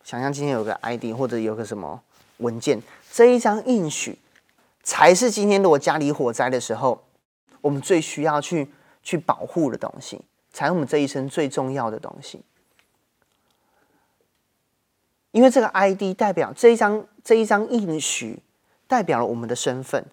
[0.02, 2.00] 想象今天有个 ID 或者有个什么
[2.38, 2.80] 文件，
[3.12, 4.18] 这一张应许
[4.82, 7.04] 才是今天如果家里火灾的时候，
[7.60, 8.68] 我们最需要去
[9.02, 10.20] 去保护的东西，
[10.52, 12.40] 才是我们这一生最重要的东西。”
[15.32, 18.38] 因为这个 ID 代表这一张这一张应许，
[18.86, 20.04] 代表了我们的身份。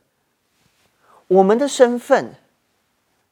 [1.27, 2.35] 我们的身份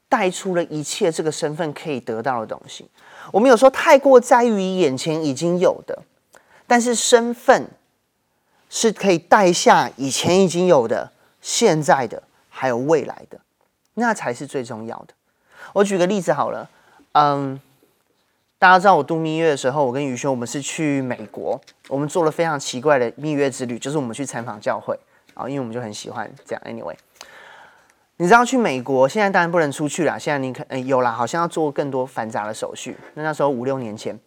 [0.08, 2.88] 带出了一切这个身份可以得到的东西。
[3.32, 6.02] 我们有时候太过在于眼前已经有的，
[6.66, 7.70] 但是身份
[8.70, 13.40] 是可以带下以前已经有的、现在的还有未来的，
[13.96, 15.14] 那才是最重要的。
[15.74, 16.70] 我举个例子好了，
[17.14, 17.60] 嗯。
[18.62, 25.00] 大家知道我度蜜月的时候，我跟宇轩我们是去美国，我们做了非常奇怪的蜜月之旅，就是我们去参访教会
[25.40, 26.62] 啊，因为我们就很喜欢这样。
[26.66, 26.96] Anyway，
[28.18, 32.98] 你知道去美国现在当然不能出去了，现在你可、欸、有啦，好像要做更多繁杂的手续。
[33.14, 34.20] 那那时候五六年前，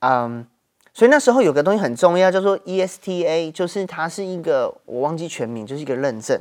[0.00, 0.44] 嗯，
[0.92, 6.40] 所以那时候有个东西很重要，叫做 ESTA，就是它是一个我忘记全名，就是一个认证。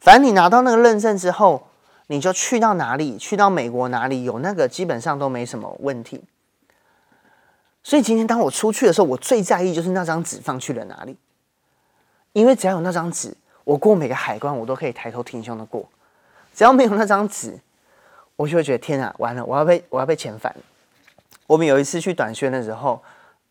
[0.00, 1.66] 反正你拿到那个认证之后，
[2.06, 6.22] 你就去到哪里，去到美国哪里有那个，基本上都没什么问题。
[7.82, 11.16] 所以今天当我出去的时候，我最在意就是那张纸放去了哪里，
[12.32, 13.34] 因为只要有那张纸，
[13.68, 15.86] 我过每个海关我都可以抬头挺胸的过。
[16.54, 17.54] 只要没有那张纸，
[18.34, 20.56] 我就会觉得天啊，完了，我要被我要被遣返。
[21.46, 22.98] 我们有一次去短宣的时候，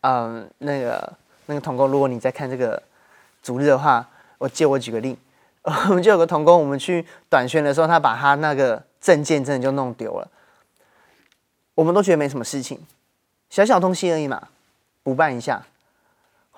[0.00, 1.12] 嗯，那个
[1.46, 2.82] 那个同工，如果你在看这个
[3.44, 4.04] 主日的话，
[4.38, 5.16] 我借我举个例，
[5.62, 10.28] 我们就有个同工，我们去短宣的时候，他把他那个证件真的就弄丢了，
[11.76, 12.84] 我们都觉得没什么事情。
[13.50, 14.48] 小小东西而已嘛，
[15.04, 15.64] 补办一下。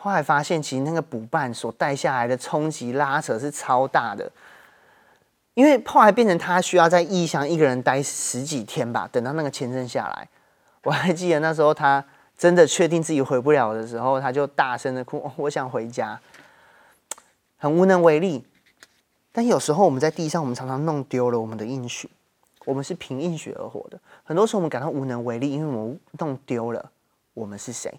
[0.03, 4.33] 后来发现，其实那个补办所带下来的冲击拉扯是超大的，
[5.53, 10.27] 因为后来变成他需要在异乡一个人待十几天吧，等到那个签证下来。
[10.85, 12.03] 我还记得那时候他
[12.39, 16.19] 真的确定自己回不了的时候，他就大声的哭：“我想回家。”
[17.59, 18.47] 很无能为力。
[19.33, 22.09] 但有时候我们在地上，我们常常弄丢了我们的应许。
[22.65, 26.91] 我们是凭应许而活的，很多时候我们感到无能为力，因为我们弄丢了
[27.35, 27.93] 我们是谁。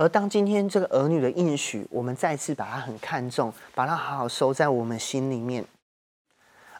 [0.00, 5.62] 而当今天这个儿女的应许，我们再次把它很看重，把它好好收在我们心里面，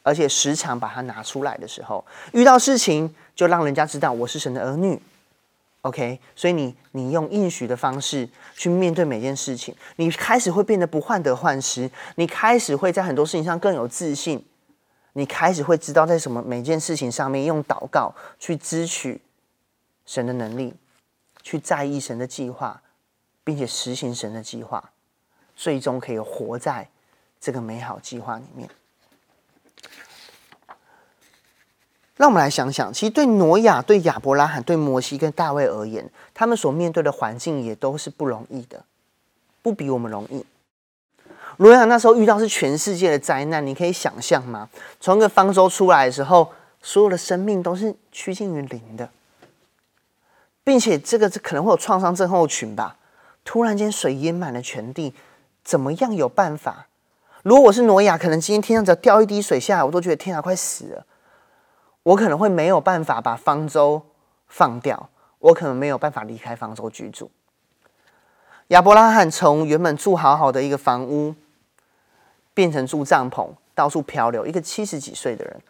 [0.03, 2.03] 而且时常把它拿出来的时候，
[2.33, 4.99] 遇到事情就让人家知道我是神的儿女。
[5.83, 14.43] OK，所以你你用应许的方式去面对每件事情，你开始会变得不患得患失，你开始会在很多事情上更有自信。
[15.13, 19.21] 你开始会知道在什么每件事情上面用祷告去支取
[20.07, 20.73] 神的能力，
[21.43, 22.81] 去在意神的计划，
[23.51, 24.93] 并且实行神的计划，
[25.57, 26.89] 最终可以活在
[27.41, 28.71] 这个美好计划里面。
[32.15, 38.85] 让我们来想想，其实对挪亚、对亚伯拉罕、对摩西跟大卫而言，他们所面对的环境也都是不容易的，
[39.63, 40.47] 不比我们容易。
[41.57, 44.71] 挪亚那时候遇到是全世界的灾难，你可以想象吗？
[45.01, 49.11] 从一个方舟出来的时候，所有的生命都是趋近于零的，
[50.63, 52.99] 并且这个可能会有创伤症候群吧。
[53.44, 55.14] 突然间水淹满了全地，
[55.64, 56.87] 怎么样有办法？
[57.42, 61.07] 如果我是挪亚，可能今天天上只要掉一滴水下来，我都觉得天啊，快死了。
[62.03, 64.03] 我可能会没有办法把方舟
[64.46, 67.31] 放掉，我可能没有办法离开方舟居住。
[68.68, 71.35] 亚伯拉罕从原本住好好的一个房屋。
[72.53, 74.44] 变成住帐篷，到处漂流。
[74.44, 75.62] 一个七十几岁的人，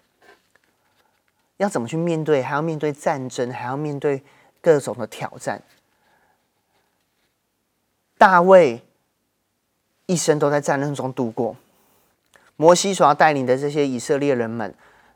[1.58, 2.42] 要怎么去面对？
[2.42, 4.24] 还要面对战争，还要面对
[4.60, 5.62] 各种的挑战。
[8.20, 8.82] 大卫
[10.04, 11.56] 一生都在战争中度过，
[12.54, 14.74] 摩西所要带领的这些以色列人们，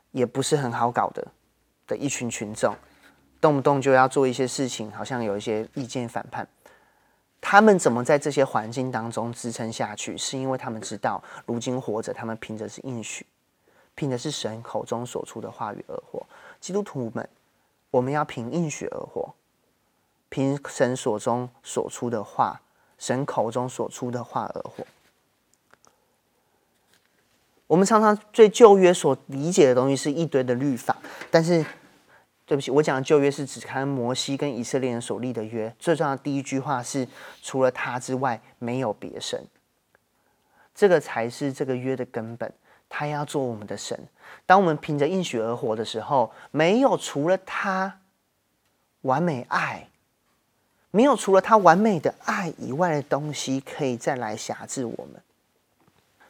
[0.09, 1.27] 也不是很好搞的
[1.85, 2.75] 的一群群众，
[3.39, 6.47] 动不动就要做一些事情，好像有一些意见反叛。
[7.39, 10.17] 他们怎么在这些环境当中支撑下去？
[10.17, 13.23] 是因为他们知道，如今活着，他们凭的是应许，
[13.93, 16.25] 凭的是神口中所出的话语而活。
[16.59, 17.29] 基督徒们，
[17.91, 19.35] 我们要凭应许而活，
[20.29, 22.59] 凭神所中所出的话，
[22.97, 24.85] 神口中所出的话而活。
[27.67, 30.97] 我们常常对旧约所理解的东西是一堆的律法，
[31.29, 31.65] 但是。
[32.47, 35.75] 对不起，我讲的旧约是指看摩西跟以色列人所立的约。
[35.79, 37.07] 最重要的第一句话是：
[37.41, 39.47] 除了他之外，没有别神。
[40.75, 42.53] 这个才是这个约的根本。
[42.87, 43.99] 他要做我们的神。
[44.45, 48.01] 当我们凭着应许而活的时候，没有除了他
[49.01, 49.89] 完美爱，
[50.95, 55.21] 没有除了他完美的爱以外的东西可以再来辖制我们。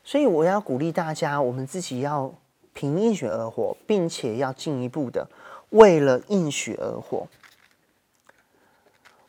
[0.03, 2.33] 所以我要鼓励大家，我们自己要
[2.73, 5.27] 凭应许而活，并且要进一步的。
[5.69, 7.27] 为了应许而活，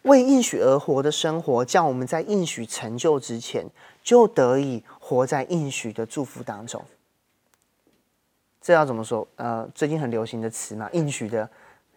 [0.05, 3.67] 为应许而活的生活，叫我们在应许成就之前，
[4.03, 6.83] 就得以活在应许的祝福当中。
[8.63, 9.29] 这要怎么说？
[9.37, 11.47] 呃，最近很流行的词嘛，应许的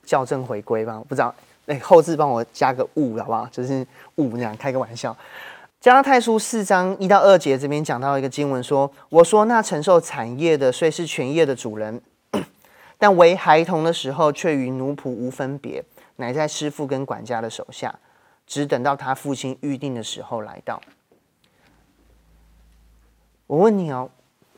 [0.03, 1.01] 校正回归吧。
[1.07, 1.33] 不知道，
[1.69, 3.47] 哎，后制帮我加个误，好不好？
[3.51, 5.15] 就是误，这样开个玩笑。
[5.79, 12.01] 加拉太书四章一到二节这边讲到一个经文说：“我说那承受产业的，虽是全业的主人。
[12.97, 15.83] ”但为孩童的时候，却与奴仆无分别，
[16.15, 17.93] 乃在师傅跟管家的手下，
[18.47, 20.81] 只等到他父亲预定的时候来到。
[23.45, 24.09] 我问你哦，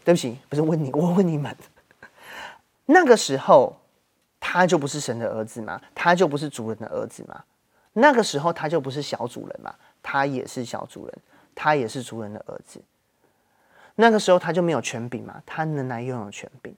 [0.05, 1.55] 对不起，不是问你，我问你们，
[2.85, 3.77] 那个时候
[4.41, 5.79] 他就不是神的儿子吗？
[5.95, 7.41] 他就不是主人的儿子吗？
[7.93, 9.73] 那个时候他就不是小主人吗？
[10.03, 11.17] 他也是小主人，
[11.55, 12.81] 他也是主人的儿子。
[13.95, 15.41] 那个时候他就没有权柄吗？
[15.45, 16.75] 他仍然拥有权柄，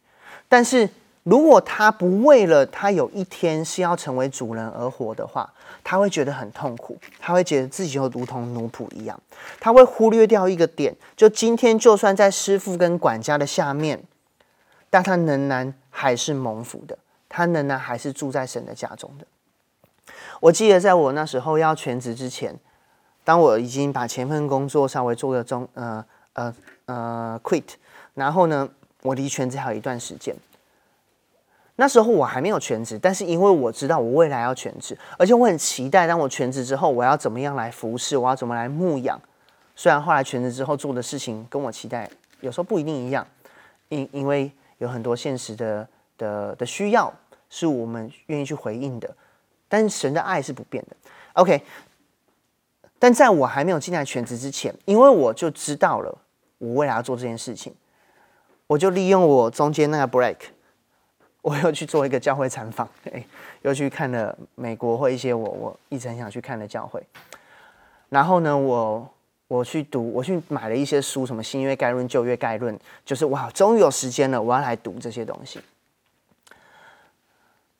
[0.47, 0.87] 但是。
[1.25, 5.49] 如果他不为了他有一天是要成为主人而活的话，
[5.81, 9.17] 他会觉得很痛苦，他会觉得自己就如同奴仆一样，
[9.57, 14.03] 他会忽略掉一个点，就今天就算在师傅跟管家的下面，
[14.89, 16.97] 但他仍然还是蒙福的，
[17.35, 19.25] 他仍然还是住在神的家中的。
[20.39, 22.55] 我记得在我那时候要全职之前，
[23.23, 27.63] 当我已经把前份工作稍微做个中，呃呃呃 quit，
[28.13, 28.69] 然后呢，
[29.01, 30.35] 我离全职还有一段时间。
[31.77, 39.19] 那时候我还没有全职，但是因为我知道我未来要全职，而且我很期待，当我全职之后，我要怎么样来服侍，我要怎么来牧养。
[39.75, 42.07] 虽然后来全职之后做的事情跟我期待
[42.41, 43.25] 有时候不一定一样，
[43.89, 47.11] 因因为有很多现实的的的需要
[47.53, 49.15] 是我们愿意去回应的，
[49.69, 50.95] 但是神的爱是不变的。
[51.33, 51.61] OK，
[52.97, 56.17] 但在我还没有进来全职之前，因为我就知道了
[56.57, 57.71] 我未来要做这件事情，
[58.65, 60.37] 我就利用我中间那个 break。
[61.43, 63.23] 我又去做一个教会参访，哎，
[63.61, 67.03] 又去看了美国或一些我我一直很想去看的教会。
[68.09, 69.07] 然后呢，我
[69.47, 75.59] 我去读，我去买了一些书，什么新约概论、旧约概论，就是哇，终于有时间了，我要来读这些东西。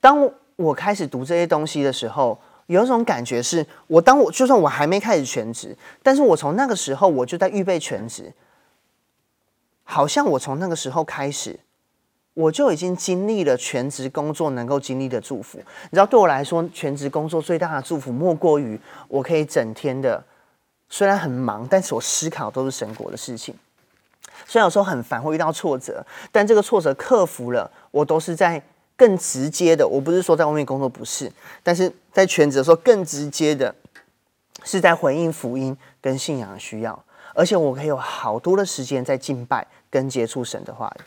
[0.04, 8.34] 当我开始读这些东西的时候，有一种感觉是，我当我就算我还没开始全职，但是我从那个时候我就在预备全职，
[9.86, 11.58] 好像我从那个时候开始。
[12.34, 20.24] 我就已经经历了全职工作能够经历的祝福，你知道，对我来说，全职工作最大的祝福莫过于我可以整天的，
[20.90, 23.54] 虽然很忙，但是我思考都是神国的事情。
[24.48, 28.60] 虽然有时候很烦，会遇到挫折，但这个挫折克服了，我都是在
[28.96, 29.88] 更直接的。
[29.88, 33.74] 我不是说在外面工作不是，但是在全职的时候更直接的，
[34.64, 37.04] 是在回应福音跟信仰的需要，
[37.34, 41.04] 而且我可以有好多的时间在敬拜跟接触神的话语。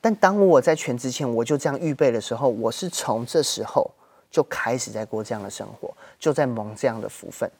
[0.00, 3.90] 但当我在全职前，我就这样预备的时候，我是从这时候
[4.30, 7.50] 就开始在过这样的生活，就在蒙这样的福分。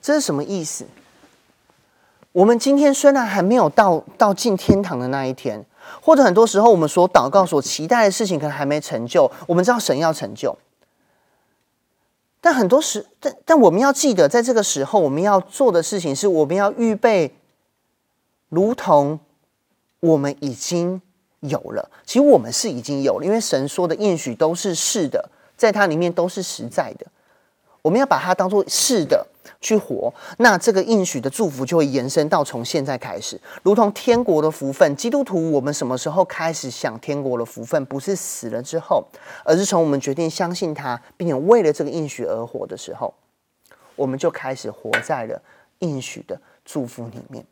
[0.00, 0.86] 这是什么意思？
[2.32, 5.62] 我们今天虽然还没有到到进天堂的那一天，
[6.00, 10.56] 或者很多时候我们所祷告、所期待的事情可能还没成就，我们知道神要成就，
[12.40, 17.34] 但很多时，但但我们要记得，在这个时候，我们要做的事情是，我们要预备，
[18.48, 19.20] 如同。
[20.02, 21.00] 我们已经
[21.38, 27.06] 有了，其实我们是已经有了，因为神说的应许都是是的，在它里面都是实在的。
[27.82, 29.24] 我们要把它当做是的
[29.60, 34.94] 去活，那这个应许的祝福就会延伸到从现在开始，如同天国的福分。
[34.96, 37.84] 基督徒，我们什么时候开始享天国的福分？
[37.86, 39.04] 不是死了之后，
[39.44, 43.12] 而是从我们决定相信他，并且为了这个应许而活的时候，
[43.96, 45.40] 我们就开始活在了
[45.80, 47.44] 应许的祝福里面。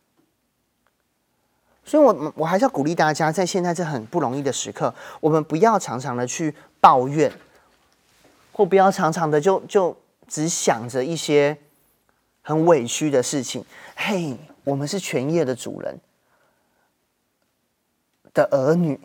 [1.85, 7.33] 所以我，我我还是要鼓励大家，在现在这很不容易的时刻，我们不要常常的去抱怨，
[8.53, 9.97] 或不要常常的就就。
[10.31, 11.59] 只想着一些
[12.43, 13.65] 很委屈的事情。
[13.97, 15.99] 嘿，我们是全业的主人
[18.33, 19.01] 的儿女，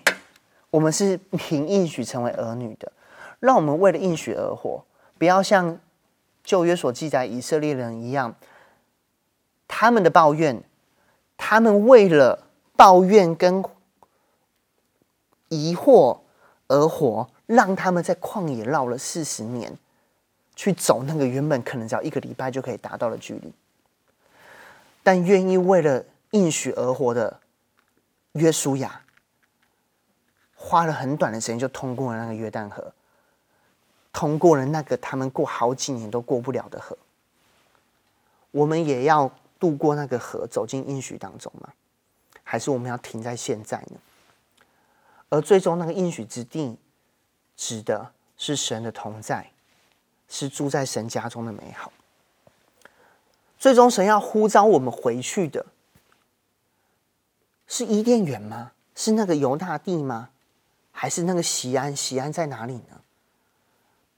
[0.69, 2.91] 我们是凭应许成为儿女的。
[3.39, 4.83] 让我们为了应许而活，
[5.17, 5.79] 不要像
[6.43, 8.35] 旧约所记载以色列人一样，
[9.67, 10.63] 他们的抱怨，
[11.37, 13.63] 他们为了抱怨跟
[15.49, 16.19] 疑惑
[16.67, 19.77] 而活，让他们在旷野绕了四十年。
[20.55, 23.53] 去走那个原本可能只要一个礼拜就可以达到的距离，
[25.03, 27.39] 但愿意为了应许而活的
[28.33, 29.01] 约书亚，
[30.55, 32.93] 花了很短的时间就通过了那个约旦河，
[34.13, 36.97] 通过了那个他们过好几年都过不了的河。
[38.51, 39.29] 我们也要
[39.59, 41.73] 渡过那个河，走进应许当中吗？
[42.43, 43.99] 还是我们要停在现在呢？
[45.29, 46.77] 而最终那个应许之地，
[47.57, 49.51] 指的是神的同在。
[50.27, 51.91] 是住在神家中的美好。
[53.57, 55.65] 最终，神要呼召我们回去的，
[57.67, 58.73] 是伊甸园吗？
[58.95, 60.29] 是那个犹大地吗？
[60.91, 61.95] 还是那个锡安？
[61.95, 63.01] 锡安在哪里呢？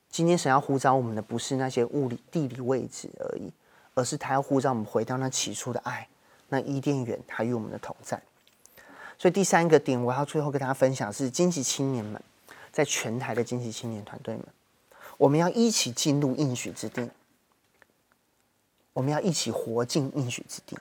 [0.09, 3.51] 今天，神要呼召我们的，不是那些物理、地理位置而已，
[3.93, 6.07] 而是他要呼召我们回到那起初的爱，
[6.49, 8.21] 那伊甸园，他与我们的同在。
[9.17, 12.21] 所以，第三个点，我要最后跟大家分享是：荆棘青年们，
[12.71, 14.45] 在全台的荆棘青年团队们。
[15.17, 17.09] 我们要一起进入应许之地，
[18.93, 20.77] 我们要一起活进应许之地。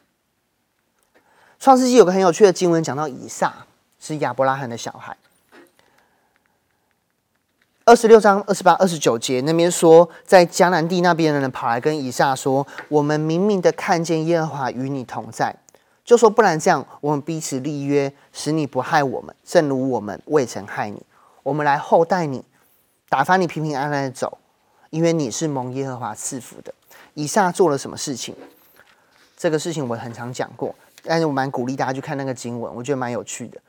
[1.58, 3.66] 创世纪有个很有趣的经文，讲到以撒
[3.98, 5.16] 是亚伯拉罕的小孩。
[7.86, 15.56] 二十六章二十八、二十九节那边说，在迦南地那边的人跑来跟以撒说：“我们明明的看见耶和华与你同在，
[16.04, 21.00] 就说不然这样，我们彼此立约，使你不害我们，正如我们未曾害你。
[21.44, 22.44] 我们来厚待你。”
[23.08, 24.38] 打发你平平安安的走，
[24.90, 26.74] 因为你是蒙耶和华赐福的。
[27.14, 28.34] 以撒做了什么事情？
[29.36, 33.60] 这个事情我很常讲过，但是我蛮鼓励大家去看那个经文，我觉得蛮有趣的。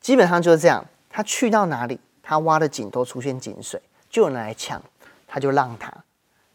[0.00, 3.80] 基本上就是这样，他去到哪里，他挖的井都出现井水，
[4.10, 4.82] 就有人来抢，
[5.28, 5.92] 他就让他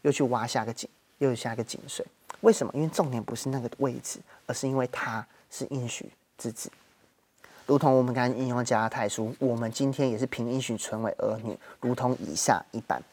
[0.02, 2.06] 又去挖下个井，又有下个井水。
[2.42, 2.72] 为什么？
[2.76, 6.70] 因为重点不是那个位置，而是因为他是应许之子。
[7.68, 13.04] 如同我们刚刚引用加拉太书，我们今天也是凭应许成为儿女，如同以下一般。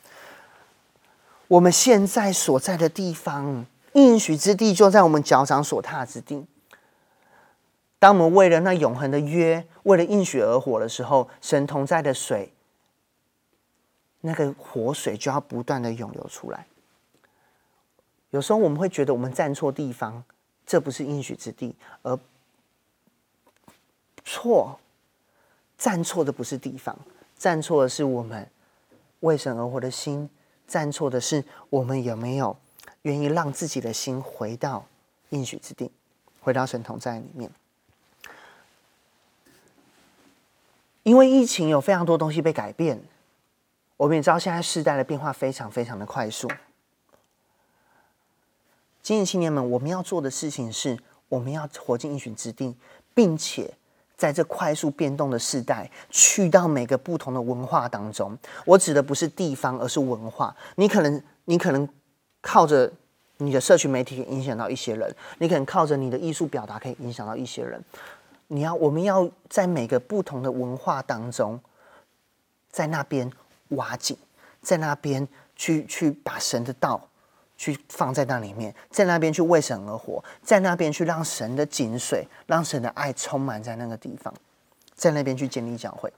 [1.48, 6.46] 我们现在所在的地方，应许之地就在我们脚掌所踏之地。
[7.98, 12.52] 当我们为了那永恒的约，为了应许而活的时候，神同在的水，
[14.20, 16.66] 那个活水就要不断的涌流出来。
[18.30, 20.22] 有时候我们会觉得我们站错地方，
[20.64, 22.16] 这不是应许之地，而。
[24.24, 24.78] 错，
[25.76, 26.98] 站错的不是地方，
[27.36, 28.50] 站错的是我们
[29.20, 30.28] 为神而活的心，
[30.66, 32.56] 站错的是我们有没有
[33.02, 34.86] 愿意让自己的心回到
[35.28, 35.90] 应许之地，
[36.40, 37.50] 回到神同在里面。
[41.02, 43.02] 因为疫情有非常多东西被改变，
[43.98, 46.50] 我们也知道现在世代的变化非常非常的快速。
[49.02, 50.98] 今年青年们，我们要做的事情是，
[51.28, 52.74] 我们要活进应许之地，
[53.12, 53.74] 并且。
[54.24, 60.56] 在这快速变动的时代，去到每个不同的文化当中，我指的不是地方，而是文化。
[60.76, 61.86] 你可能，你可能
[62.40, 62.90] 靠着
[63.36, 67.78] 你的社群媒体影响到一些人，你可能靠着你的艺术表达可以影响到一些人。
[68.46, 71.60] 你要，我们要在每个不同的文化当中，
[72.70, 73.30] 在那边
[73.68, 74.16] 挖井，
[74.62, 77.10] 在那边去去把神的道。
[77.56, 84.32] 去放在那里面，在那边去为神而活，在那边去让神的井水、让神的爱充满在那个地方，
[84.94, 86.12] 在那边去建立教会。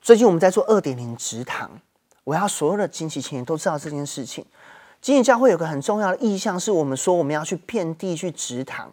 [0.00, 1.80] 最近我们在做二点零植堂，
[2.24, 4.44] 我要所有的荆棘青年都知道这件事情。
[5.00, 8.92] 经营教会有个很重要的意向，是我们说我们要去遍地去植堂，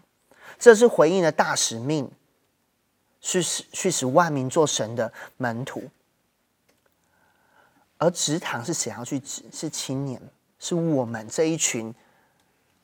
[0.58, 2.10] 这是回应的大使命，
[3.20, 5.84] 去使去使万民做神的门徒。
[8.02, 9.44] 而职堂是谁要去指？
[9.54, 10.20] 是青年，
[10.58, 11.94] 是我们这一群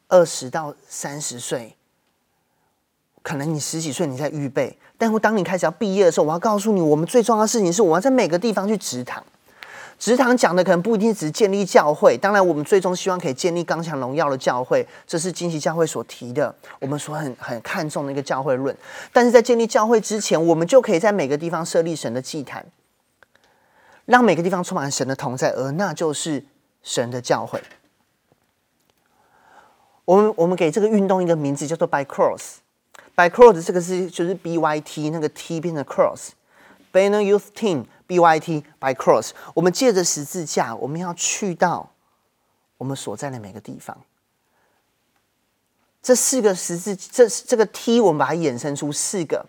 [0.08, 1.76] 二十到三十岁，
[3.24, 9.24] 可能你十几岁你在预备，但当你开始要毕业的时候，我要告诉你，我们最重要的事情是，我要在每个地方去职堂。
[9.98, 18.78] 职堂讲的可能不一定只是建立教会，当然我们最终希望可以建立刚强荣耀的教会，这是惊奇教会所提的，我们所很很看重的一个教会论。
[19.12, 22.64] 但是在建立教会之前，我们就可以在每个地方设立神的祭坛，
[24.08, 26.44] 让每个地方充满神的同在，而那就是
[26.82, 27.62] 神的教会。
[30.06, 32.60] 我们我们给这个运动一个名字叫做 By Cross。
[33.16, 38.94] By Cross 这个是就是 B Y T 那个 T 变成 Cross，Banner Youth Team B Y T By
[38.94, 39.32] Cross。
[39.54, 41.92] 我们借着十字架，我们要去到
[42.78, 43.98] 我们所在的每个地方。
[46.02, 49.46] 这四个十字，这这个 T，我们把它衍生出四个，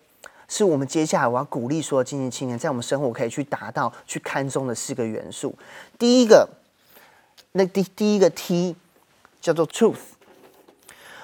[0.49, 5.55] 是我们接下来我要鼓励所有青年青年在我们生活可以去达到、去看中的四个元素。
[5.97, 6.49] 第一个，
[7.53, 8.75] 那第第一个 T
[9.39, 9.95] 叫做 Truth。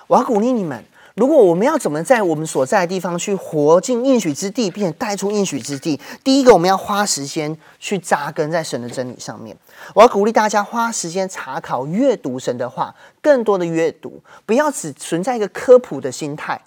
[0.08, 0.86] 我要鼓励你们。
[1.16, 9.56] 如果我们要怎么在我们所在的地方去活进应许之地，并且带出应许之地，第一个我们要花时间去扎根在神的真理上面。
[9.94, 16.62] 我要鼓励大家花时间查考、阅读神的话，更多的阅读，不要只存在一个科普的心态，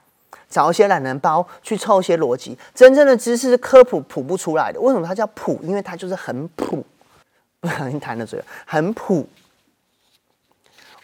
[0.48, 2.58] 找一些懒人包去凑一些逻辑。
[2.74, 4.80] 真正的知识是科普普不出来的。
[4.80, 5.58] 为什么它叫普？
[5.62, 6.84] 因为它就是很普，
[7.60, 9.28] 不小心弹了嘴，很普。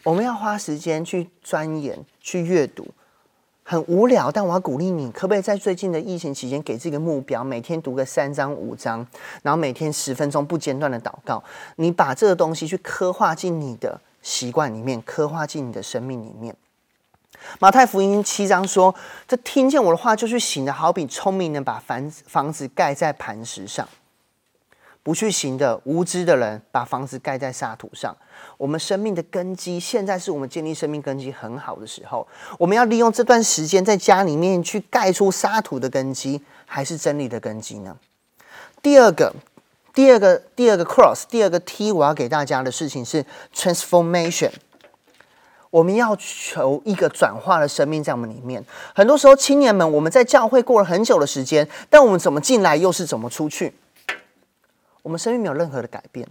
[0.02, 2.86] 我们要花时间去钻研、去阅读。
[3.66, 9.06] 很无聊，但我要鼓励你，可不可以在最近的疫情期间给自己个目标，每天读个三章五章，
[9.42, 11.42] 然后每天十分钟不间断的祷告。
[11.76, 16.54] 你把这个东西去刻画进你的习惯里面，刻画进你的生命里面。
[17.58, 18.94] 马太福音七章说
[19.28, 23.88] ：“这听见我的话就去行的，好比聪明人把房子房子盖在磐石上。”
[25.04, 28.16] 不去行的无知的人，把房子盖在沙土上。
[28.56, 32.26] 我们生命的根基，现在是我们建立生命根基很好的时候。
[32.58, 37.98] 我们要利用这段时间，在家里面去盖出沙土的根基，还是真理的根基呢？
[38.80, 39.34] 第二个，
[39.92, 44.52] 第二个，第二个 cross，第二个 T，我要给大家的事情是 transformation。
[45.74, 48.64] 我们要求一个转化的生命在我们里面。
[48.94, 53.74] 很多时候，青年们，我们在教会过了很久的时间，但我们怎么进来，又是怎么出去？
[55.02, 56.28] 我们生命没有任何的改变。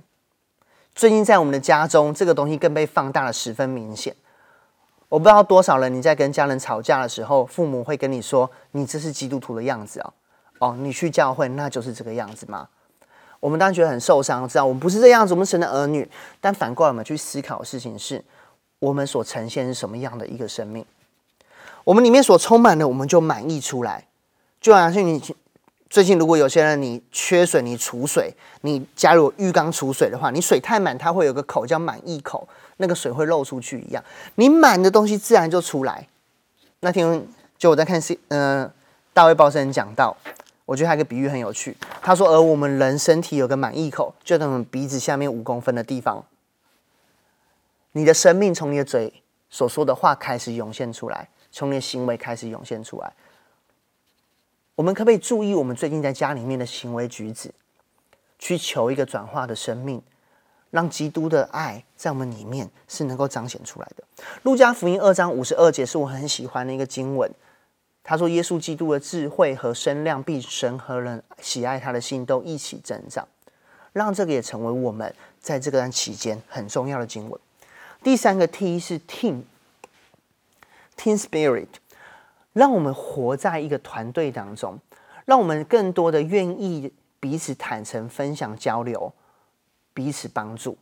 [0.95, 4.15] 最近在我们的家中，这个东西更被放大了，十分明显。
[5.09, 10.13] 我不知道多少人，你在跟家人吵架的时候，父母会跟你说：“你这是基督徒的样子哦。”
[10.59, 12.69] 哦，你去教会，那就是这个样子吗？
[13.41, 16.09] 我们当然觉得很受伤，知道我们不是这样子，我们神的儿女。
[16.39, 18.23] 但反过来，我们去思考的事情是：
[18.83, 20.85] 我们所呈现是什么样的一个生命？
[21.85, 24.05] 我们里面所充满的，我们就满溢出来。
[24.59, 25.21] 就好像是你。
[25.89, 34.03] 最近如果有些人你缺水，你储水，你加入浴缸储水的话，你水太满，它会有个口叫满溢口，那个水会漏出去一样。
[34.35, 36.07] 你满的东西自然就出来。
[36.79, 37.25] 那天
[37.59, 38.69] 就我在看 C，嗯、
[39.13, 40.17] 大卫鲍森讲到，
[40.65, 41.77] 我觉得他一个比喻很有趣。
[42.01, 46.25] 他说，而我们人身体有个满溢口，就在我们鼻子下面五公分的地方。
[47.93, 53.13] 你的生命从你的嘴所说的话开始涌现出来，从你的行为开始涌现出来。
[54.75, 57.51] 我们可不可以注意我们最近在家里面的行为举止，
[58.39, 60.01] 去求一个转化的生命，
[60.71, 64.03] 让基督的爱在我们里面是能够彰显出来的。
[64.41, 67.31] 路加福音二章五十二节是我很喜欢的一个经文，
[68.03, 73.27] 他说：“耶稣基督的智慧和身量，必神和人喜爱他的心都一起增长。”
[73.93, 77.39] 让这个也成为我们在这段期间很重要的经文。
[78.03, 79.45] 第三个 T 是 Team，Team
[81.17, 81.67] Spirit。
[82.51, 84.77] 让我们活在一个团队当中，
[85.25, 89.11] 让我们更多的愿意彼此坦诚分享、交流，
[89.91, 90.77] 彼此帮助。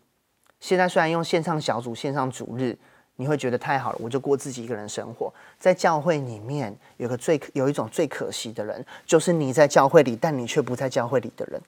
[0.59, 2.77] 现在虽然用线上小组、线上主日，
[3.15, 5.33] 你会觉得太好了，我就过自己一个人生活。
[5.57, 11.61] 在教会里面，有个最有一种最可惜的人，就是你在教会里，但你却不在教会里的人。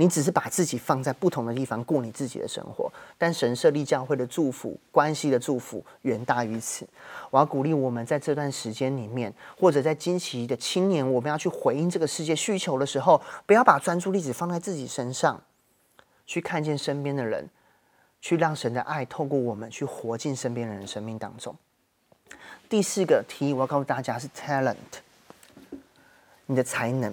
[0.00, 2.88] 你只是把自己放在不同的地方过你自己的生活，
[3.18, 6.86] 但神设立教会的祝福、关系的祝福远大于此。
[7.30, 15.42] 我要鼓励我们在这段时间里面，或者在惊奇的青年，我们要去回应这个世界需求的时候，不要把专注力只放在自己身上，
[16.24, 17.48] 去看见身边的人，
[18.20, 21.52] 去让神的爱透过我们去活进身边人的生命当中。
[22.68, 24.76] 第四个提议，我要告诉大家是 talent，
[26.46, 27.12] 你的才能，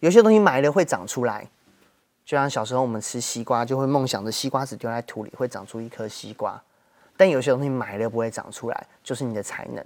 [0.00, 1.46] 有些东西埋了会长出来。
[2.30, 6.62] 就像小时候我们吃西瓜，就会梦想着西瓜籽丢在土里会长出一颗西瓜。
[7.16, 9.84] 但有些东西埋了不会长出来，就是你的才能。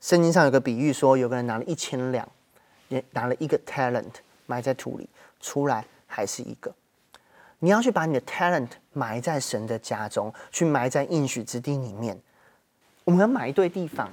[0.00, 2.28] 圣经上有个比喻说，有个人拿了一千两，
[2.88, 4.10] 也拿了一个 talent
[4.46, 5.08] 埋在土里，
[5.38, 6.74] 出来还是一个。
[7.60, 12.20] 你要去把你的 talent 埋在神的家中，去埋在应许之地里面。
[13.04, 14.12] 我们要埋对地方，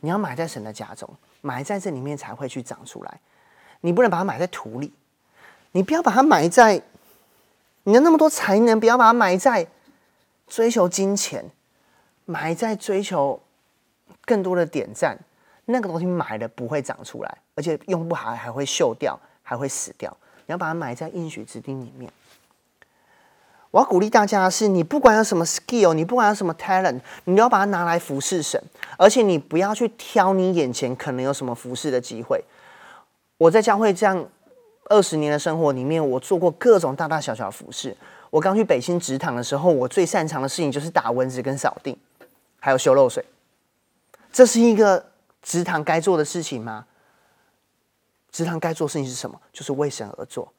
[0.00, 1.08] 你要埋在神的家中，
[1.40, 3.20] 埋在这里面才会去长出来。
[3.80, 4.92] 你不能把它埋在土里。
[5.72, 6.82] 你不要把它埋在
[7.84, 9.66] 你的那么多才能，不要把它埋在
[10.46, 11.50] 追求金钱，
[12.26, 13.40] 埋在追求
[14.24, 15.18] 更多的点赞，
[15.66, 20.14] 那个东西埋了不会长出来，而且用不好还会锈掉，还会死掉。
[20.46, 22.10] 你要把它埋在应许之地里面。
[23.70, 28.60] 我要鼓励大家的是，你不管有什么 skill，你不管有什么 talent，你都要把它拿来服侍神，
[28.98, 32.44] 而且你不要去挑你眼前可能有什么服侍的机会。
[33.38, 34.28] 我在教会这样
[34.90, 37.96] 二十年的生活里面，我做过各种大大小小的服侍。
[38.28, 41.96] 我刚去北新职堂的时候，我最擅长的事情就是打蚊子跟扫地，
[42.58, 43.24] 还有修漏水。
[44.32, 45.06] 这是一个
[45.42, 46.86] 职堂该做的事情吗？
[48.32, 49.40] 职堂该做的事情是什么？
[49.52, 50.52] 就是为神而做。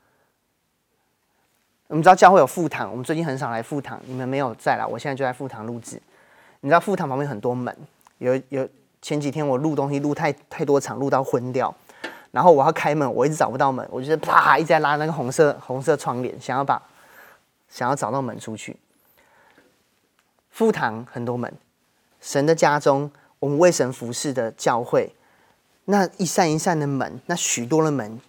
[1.88, 4.88] 我们知道教会有副堂，我们最近很少来副堂，你们没有在啦。
[4.88, 6.02] 我现在就在副堂录制。
[6.62, 7.76] 你知道副堂旁边很多门，
[8.20, 8.66] 有有
[9.02, 11.74] 前几天我录东西录太太多场，录到昏掉，
[12.32, 16.82] 然后我要开门，我一直找不到门，我就是啪一直在拉那个红色红色窗帘，想要把
[17.70, 18.78] 想要找到门出去。
[20.50, 21.54] 副堂很多门，
[22.20, 25.14] 神的家中，我们为神服侍的教会，
[25.86, 28.20] 那一扇一扇的门，那许多的门。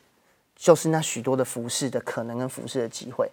[0.55, 3.29] 就是那许多的服侍的可能跟服侍的机会，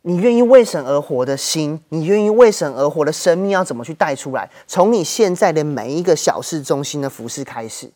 [0.00, 4.50] 你愿意为神而活的心，你愿意为神而活的生命，要怎么去带出来？
[4.66, 7.88] 从你现在的每一个小事中心的服侍开始，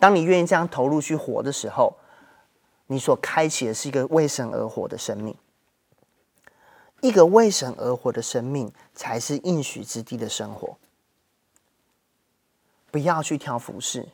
[0.00, 1.96] 当你愿意这样投入去活的时候，
[2.88, 5.36] 你所开启的是一个为神而活的生命，
[7.00, 10.76] 一个为神而活的生命，才是应许之地的生活。
[12.90, 14.08] 不要去挑服饰。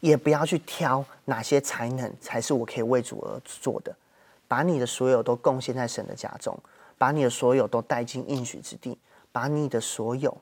[0.00, 3.96] 也不要去挑哪些才能才是我可以为主而做的，
[4.46, 6.58] 把你的所有都贡献在神的家中，
[6.98, 8.98] 把你的所有都带进应许之地，
[9.32, 10.36] 把你的所有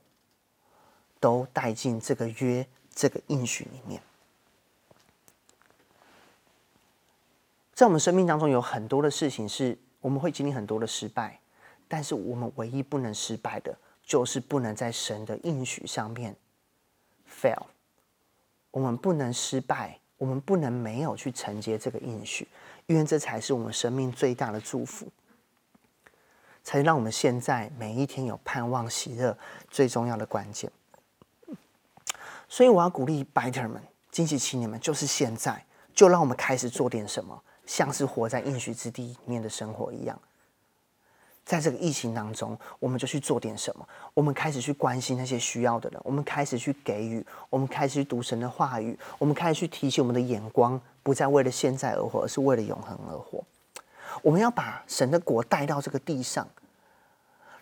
[1.21, 4.03] 都带进这个约、这个应许里面。
[7.75, 11.41] 在我们生命当中，有很多的事情是我们会经历很多的失败，
[11.89, 16.37] 但是我们唯一不能失败的，就是不能在神的应许上面
[17.29, 17.63] fail。
[18.71, 22.47] 我们不能失败，我们不能没有去承接这个应许，
[22.87, 25.07] 因为这才是我们生命最大的祝福，
[26.63, 29.37] 才让我们现在每一天有盼望、喜乐
[29.71, 30.71] 最重要的关键。
[32.49, 35.65] 所以我要鼓励 Biter 们、惊喜青年们，就是现在，
[35.95, 40.19] 就让我们开始做点什么，像是活在应许之地里面的生活一样。
[41.45, 43.87] 在这个疫情当中，我们就去做点什么。
[44.15, 53.43] 我们开始去关心那些需要的人，我们开始去给予，我们开始去读神的话语，我们开始去提醒我们的眼光，不再为了现在而活，而是为了永恒而活。
[54.23, 56.49] 我们要把神的国带到这个地上，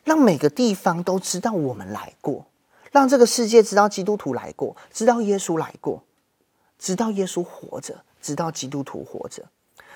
[0.05, 2.45] 让每个地方都知道我们来过，
[2.93, 6.03] 让这个世界知道基督徒来过，知道耶稣来过，
[6.79, 9.45] 知道耶稣活着，知道基督徒活着，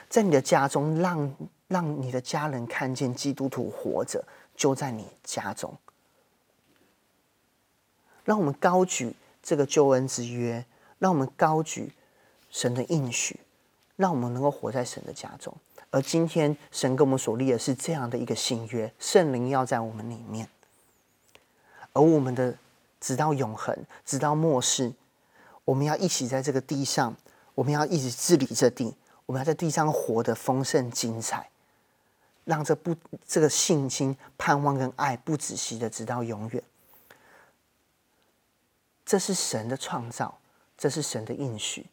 [0.09, 1.35] 在你的家中让。
[1.67, 4.23] 让你的家人看见基督徒活着，
[4.55, 5.75] 就在你家中。
[8.23, 10.65] 让我们高举这个救恩之约，
[10.99, 11.91] 让我们高举
[12.51, 13.41] 神的应许，
[13.97, 15.53] 让我们能够活在神的家中。
[15.91, 20.47] 而今天，神跟我们所立的是这样的一个新约，圣灵要在我们里面，
[21.95, 22.57] 而我们的
[23.01, 24.93] 直到永恒，直到末世，
[25.65, 27.17] 我们要一起在这个地上，
[27.55, 28.95] 我们要一直治理这地，
[29.27, 31.51] 我们要在地上活得丰盛精彩。
[32.45, 32.95] 让这不
[33.27, 36.63] 这个信心、盼望跟爱不止息的直到永远，
[39.03, 40.37] 这是神的创造，
[40.77, 41.87] 这是神的应许，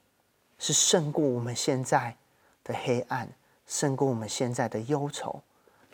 [0.60, 2.18] 是胜过我们现在
[2.66, 3.30] 的黑暗，
[3.66, 5.42] 胜过我们现在的忧愁，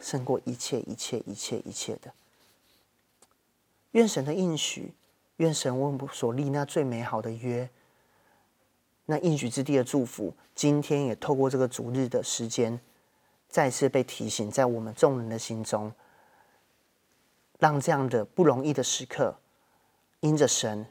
[0.01, 2.11] 胜过一切一切一切一切的。
[3.91, 4.95] 愿神的应许，
[5.35, 7.69] 愿神为我们所立那最美好的约，
[9.07, 12.79] 那应许之地的祝福，今天也透过这个主日的时间。
[13.49, 15.91] 再次被提醒，在我们众人的心中，
[17.59, 19.37] 让这样的不容易的时刻，
[20.19, 20.85] 因着神，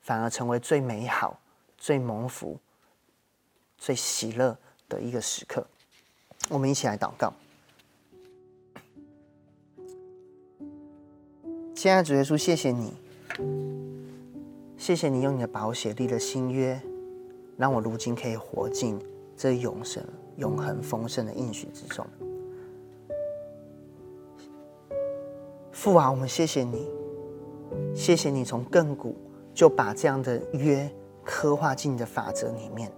[0.00, 1.40] 反而成为最美好、
[1.78, 2.58] 最蒙福、
[3.78, 4.58] 最喜乐
[4.88, 5.64] 的一个时刻。
[6.48, 7.32] 我们一起来祷告。
[11.76, 12.92] 亲爱的主耶稣，谢谢你，
[14.76, 16.82] 谢谢你用你的宝血立了新约，
[17.56, 18.98] 让我如今可以活进
[19.36, 20.02] 这永生。
[20.38, 22.06] 永恒丰盛的应许之中，
[25.70, 26.88] 父啊，我们谢谢你，
[27.94, 29.14] 谢谢你从亘古
[29.52, 30.90] 就把这样的约
[31.22, 32.90] 刻画进你的法则里面，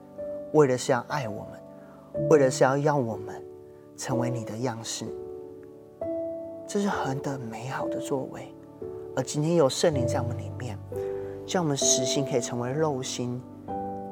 [0.53, 3.45] 为的是要爱我们，为的是要要我们
[3.97, 5.05] 成为你的样式，
[6.69, 8.55] 这是何等美好的作为。
[9.17, 10.79] 而今天有圣灵在我们里面，
[11.45, 13.43] 叫我们实心可以成为肉心，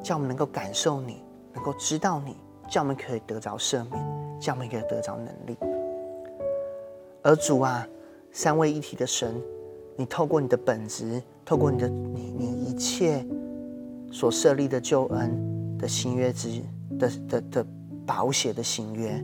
[0.03, 1.23] 叫我们能够感受你，
[1.55, 2.37] 能够知道你。
[2.71, 5.55] 叫我们可以得着赦免，叫我们可以得着能力。
[7.23, 7.87] 而主啊，
[8.31, 9.35] 三位一体的神，
[9.95, 13.27] 你透过你的本质，透过你的你你一切
[14.11, 16.63] 所设立的救恩的新约之
[16.99, 17.67] 的的的
[18.07, 19.23] 保险的新约，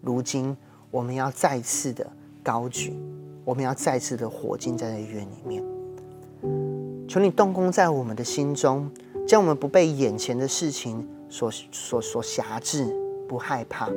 [0.00, 0.56] 如今
[0.92, 2.06] 我们要再次的
[2.40, 2.96] 高举，
[3.44, 5.60] 我们要再次的活进在这约里面。
[7.08, 8.88] 求你动工在我们的心中，
[9.26, 12.86] 将我们不被眼前的事情所所所辖制，
[13.28, 13.88] 不害怕。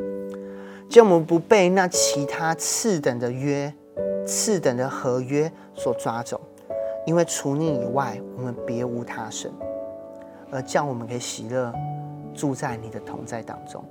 [0.90, 3.74] 叫我们不被那其他次等的约、
[4.28, 6.40] 次等的合约所抓走，
[7.06, 9.52] 因为除你以外，我们别无他神。
[10.52, 11.74] 而叫我们可以喜乐
[12.36, 13.84] 住在你的同在当中。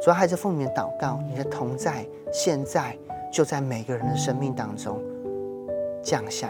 [0.00, 2.96] 主要还是奉你的祷告，你的同在现在
[3.32, 5.02] 就在每个人的生命当中
[6.00, 6.48] 降下，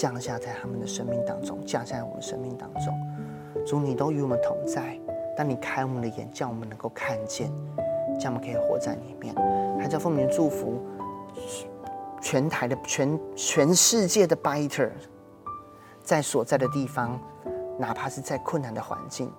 [0.00, 3.64] 降下在他们的生命当中，降下在我们生命当中。
[3.66, 4.96] 主，你都与我们同在。
[5.36, 7.50] 当你开我们的眼，叫我们能够看见。
[8.16, 9.34] 这样我们可以活在里面，
[9.80, 10.80] 还叫奉名祝福
[12.20, 14.90] 全台的全全世界的 Biter，
[16.04, 17.20] 在所在的地方，
[17.76, 19.32] 哪怕是再困难的环境，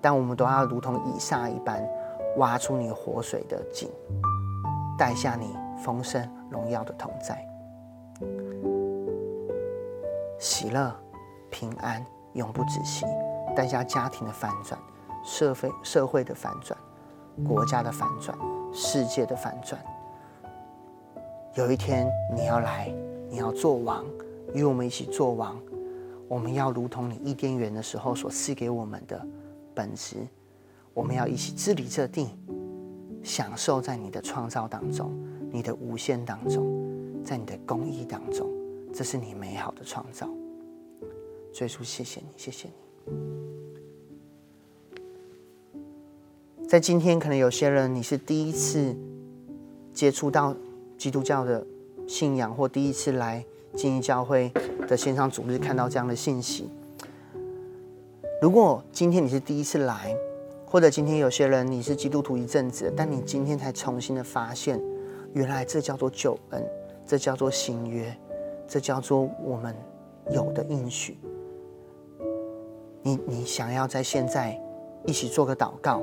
[0.00, 1.88] 但我们都要如同以撒一般，
[2.38, 3.88] 挖出你活水的井，
[4.98, 7.44] 带下你丰盛荣耀的同在，
[10.40, 10.90] 喜乐
[11.50, 13.04] 平安永不止息，
[13.54, 14.80] 带下家庭的反转，
[15.22, 16.76] 社会社会的反转。
[17.46, 18.36] 国家的反转，
[18.72, 19.78] 世界的反转。
[21.56, 22.90] 有一天你要来，
[23.28, 24.02] 你要做王，
[24.54, 25.60] 与我们一起做王。
[26.26, 29.20] 我们要如同你伊甸园的时候所赐给我们的
[29.74, 30.26] 本质，
[30.94, 32.30] 我们要一起治理这地，
[33.22, 35.12] 享受在你的创造当中，
[35.52, 36.64] 你的无限当中，
[37.22, 38.48] 在你的公义当中，
[38.92, 40.28] 这是你美好的创造。
[41.52, 42.74] 最初，谢谢你，谢谢你。
[46.68, 48.94] 在今天，可能有些人你是第一次
[49.92, 50.54] 接触到
[50.96, 51.66] 基督教的
[52.06, 54.52] 信仰，或第一次来经义教会
[54.86, 56.68] 的线上主日看到这样的信息。
[58.40, 60.14] 如果今天你是第一次来，
[60.64, 64.80] 或者今天有些人你是基督徒一阵子，但你今天才重新的发现，
[65.32, 66.64] 原来这叫做救恩，
[67.04, 68.16] 这叫做新约，
[68.70, 69.74] 这叫做我们
[70.30, 71.18] 有的应许。
[73.02, 74.56] 你你想要在现在
[75.04, 76.00] 一起做个祷告。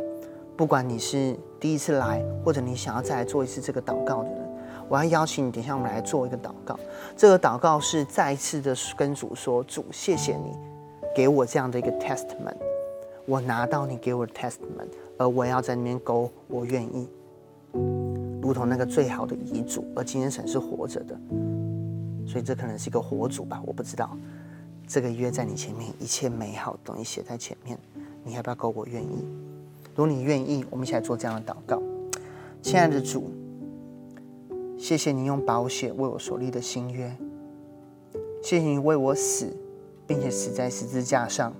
[0.57, 4.49] 不管你是第一次来，或者你想要再来做一次这个祷告的人，
[4.89, 6.77] 我要邀请你，等一下我们来做一个祷告。
[7.15, 10.51] 这个祷告是再一次的跟主说：“主，谢谢你
[11.15, 12.57] 给我这样的一个 testament，
[13.25, 17.07] 我拿到你给我的 testament，而我要在那边勾我愿意，
[18.41, 19.85] 如同那个最好的遗嘱。
[19.95, 21.15] 而今天神是活着的，
[22.37, 24.15] 所以这可能是一个活主吧，我不知道。
[24.87, 27.75] 这个约在你前面，一切美好的东西写在前面，
[28.23, 29.25] 你要不要勾我愿意？”
[29.95, 31.81] 如果你愿意，我们一起来做这样的祷告。
[32.61, 33.31] 亲爱的主，
[34.77, 37.11] 谢谢你用宝血为我所立的新约，
[38.43, 39.51] 谢谢你为我死，
[40.05, 41.51] 并且死在十字架上，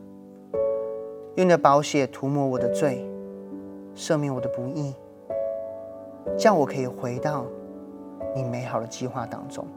[1.38, 3.04] 用你的宝血涂抹我的罪，
[3.96, 4.94] 赦免我的不义，
[6.38, 7.48] 这样我可以回到
[8.36, 9.68] 你美好的计划当中。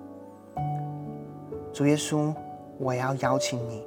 [1.73, 2.35] 主耶稣，
[2.79, 3.87] 我要邀请你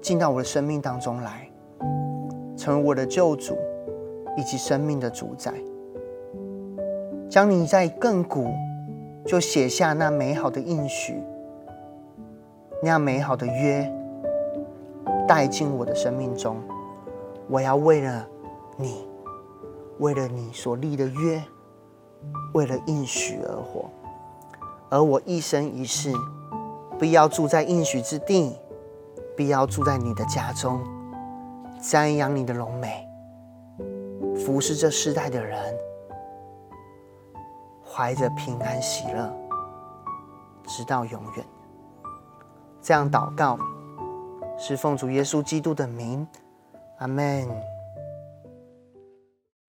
[0.00, 1.48] 进到我的生命当中来。
[2.54, 3.56] 成为我的救主，
[4.36, 5.52] 以及生命的主宰，
[7.28, 8.46] 将你在亘古
[9.26, 11.20] 就写下那美好的应许，
[12.80, 13.90] 那样美好的约
[15.26, 16.56] 带进我的生命中。
[17.48, 18.28] 我要为了
[18.76, 19.08] 你，
[19.98, 21.42] 为了你所立的约，
[22.54, 23.90] 为了应许而活。
[24.92, 26.12] 而我一生一世，
[27.00, 28.54] 必要住在应许之地，
[29.34, 30.78] 必要住在你的家中。
[31.80, 33.08] 瞻仰你的荣美，
[34.44, 35.74] 服侍这世代的人，
[37.82, 39.34] 怀着平安喜乐，
[40.68, 41.46] 直到永远。
[42.82, 43.58] 这样祷告，
[44.58, 46.28] 是奉主耶稣基督的名，
[46.98, 47.48] 阿门。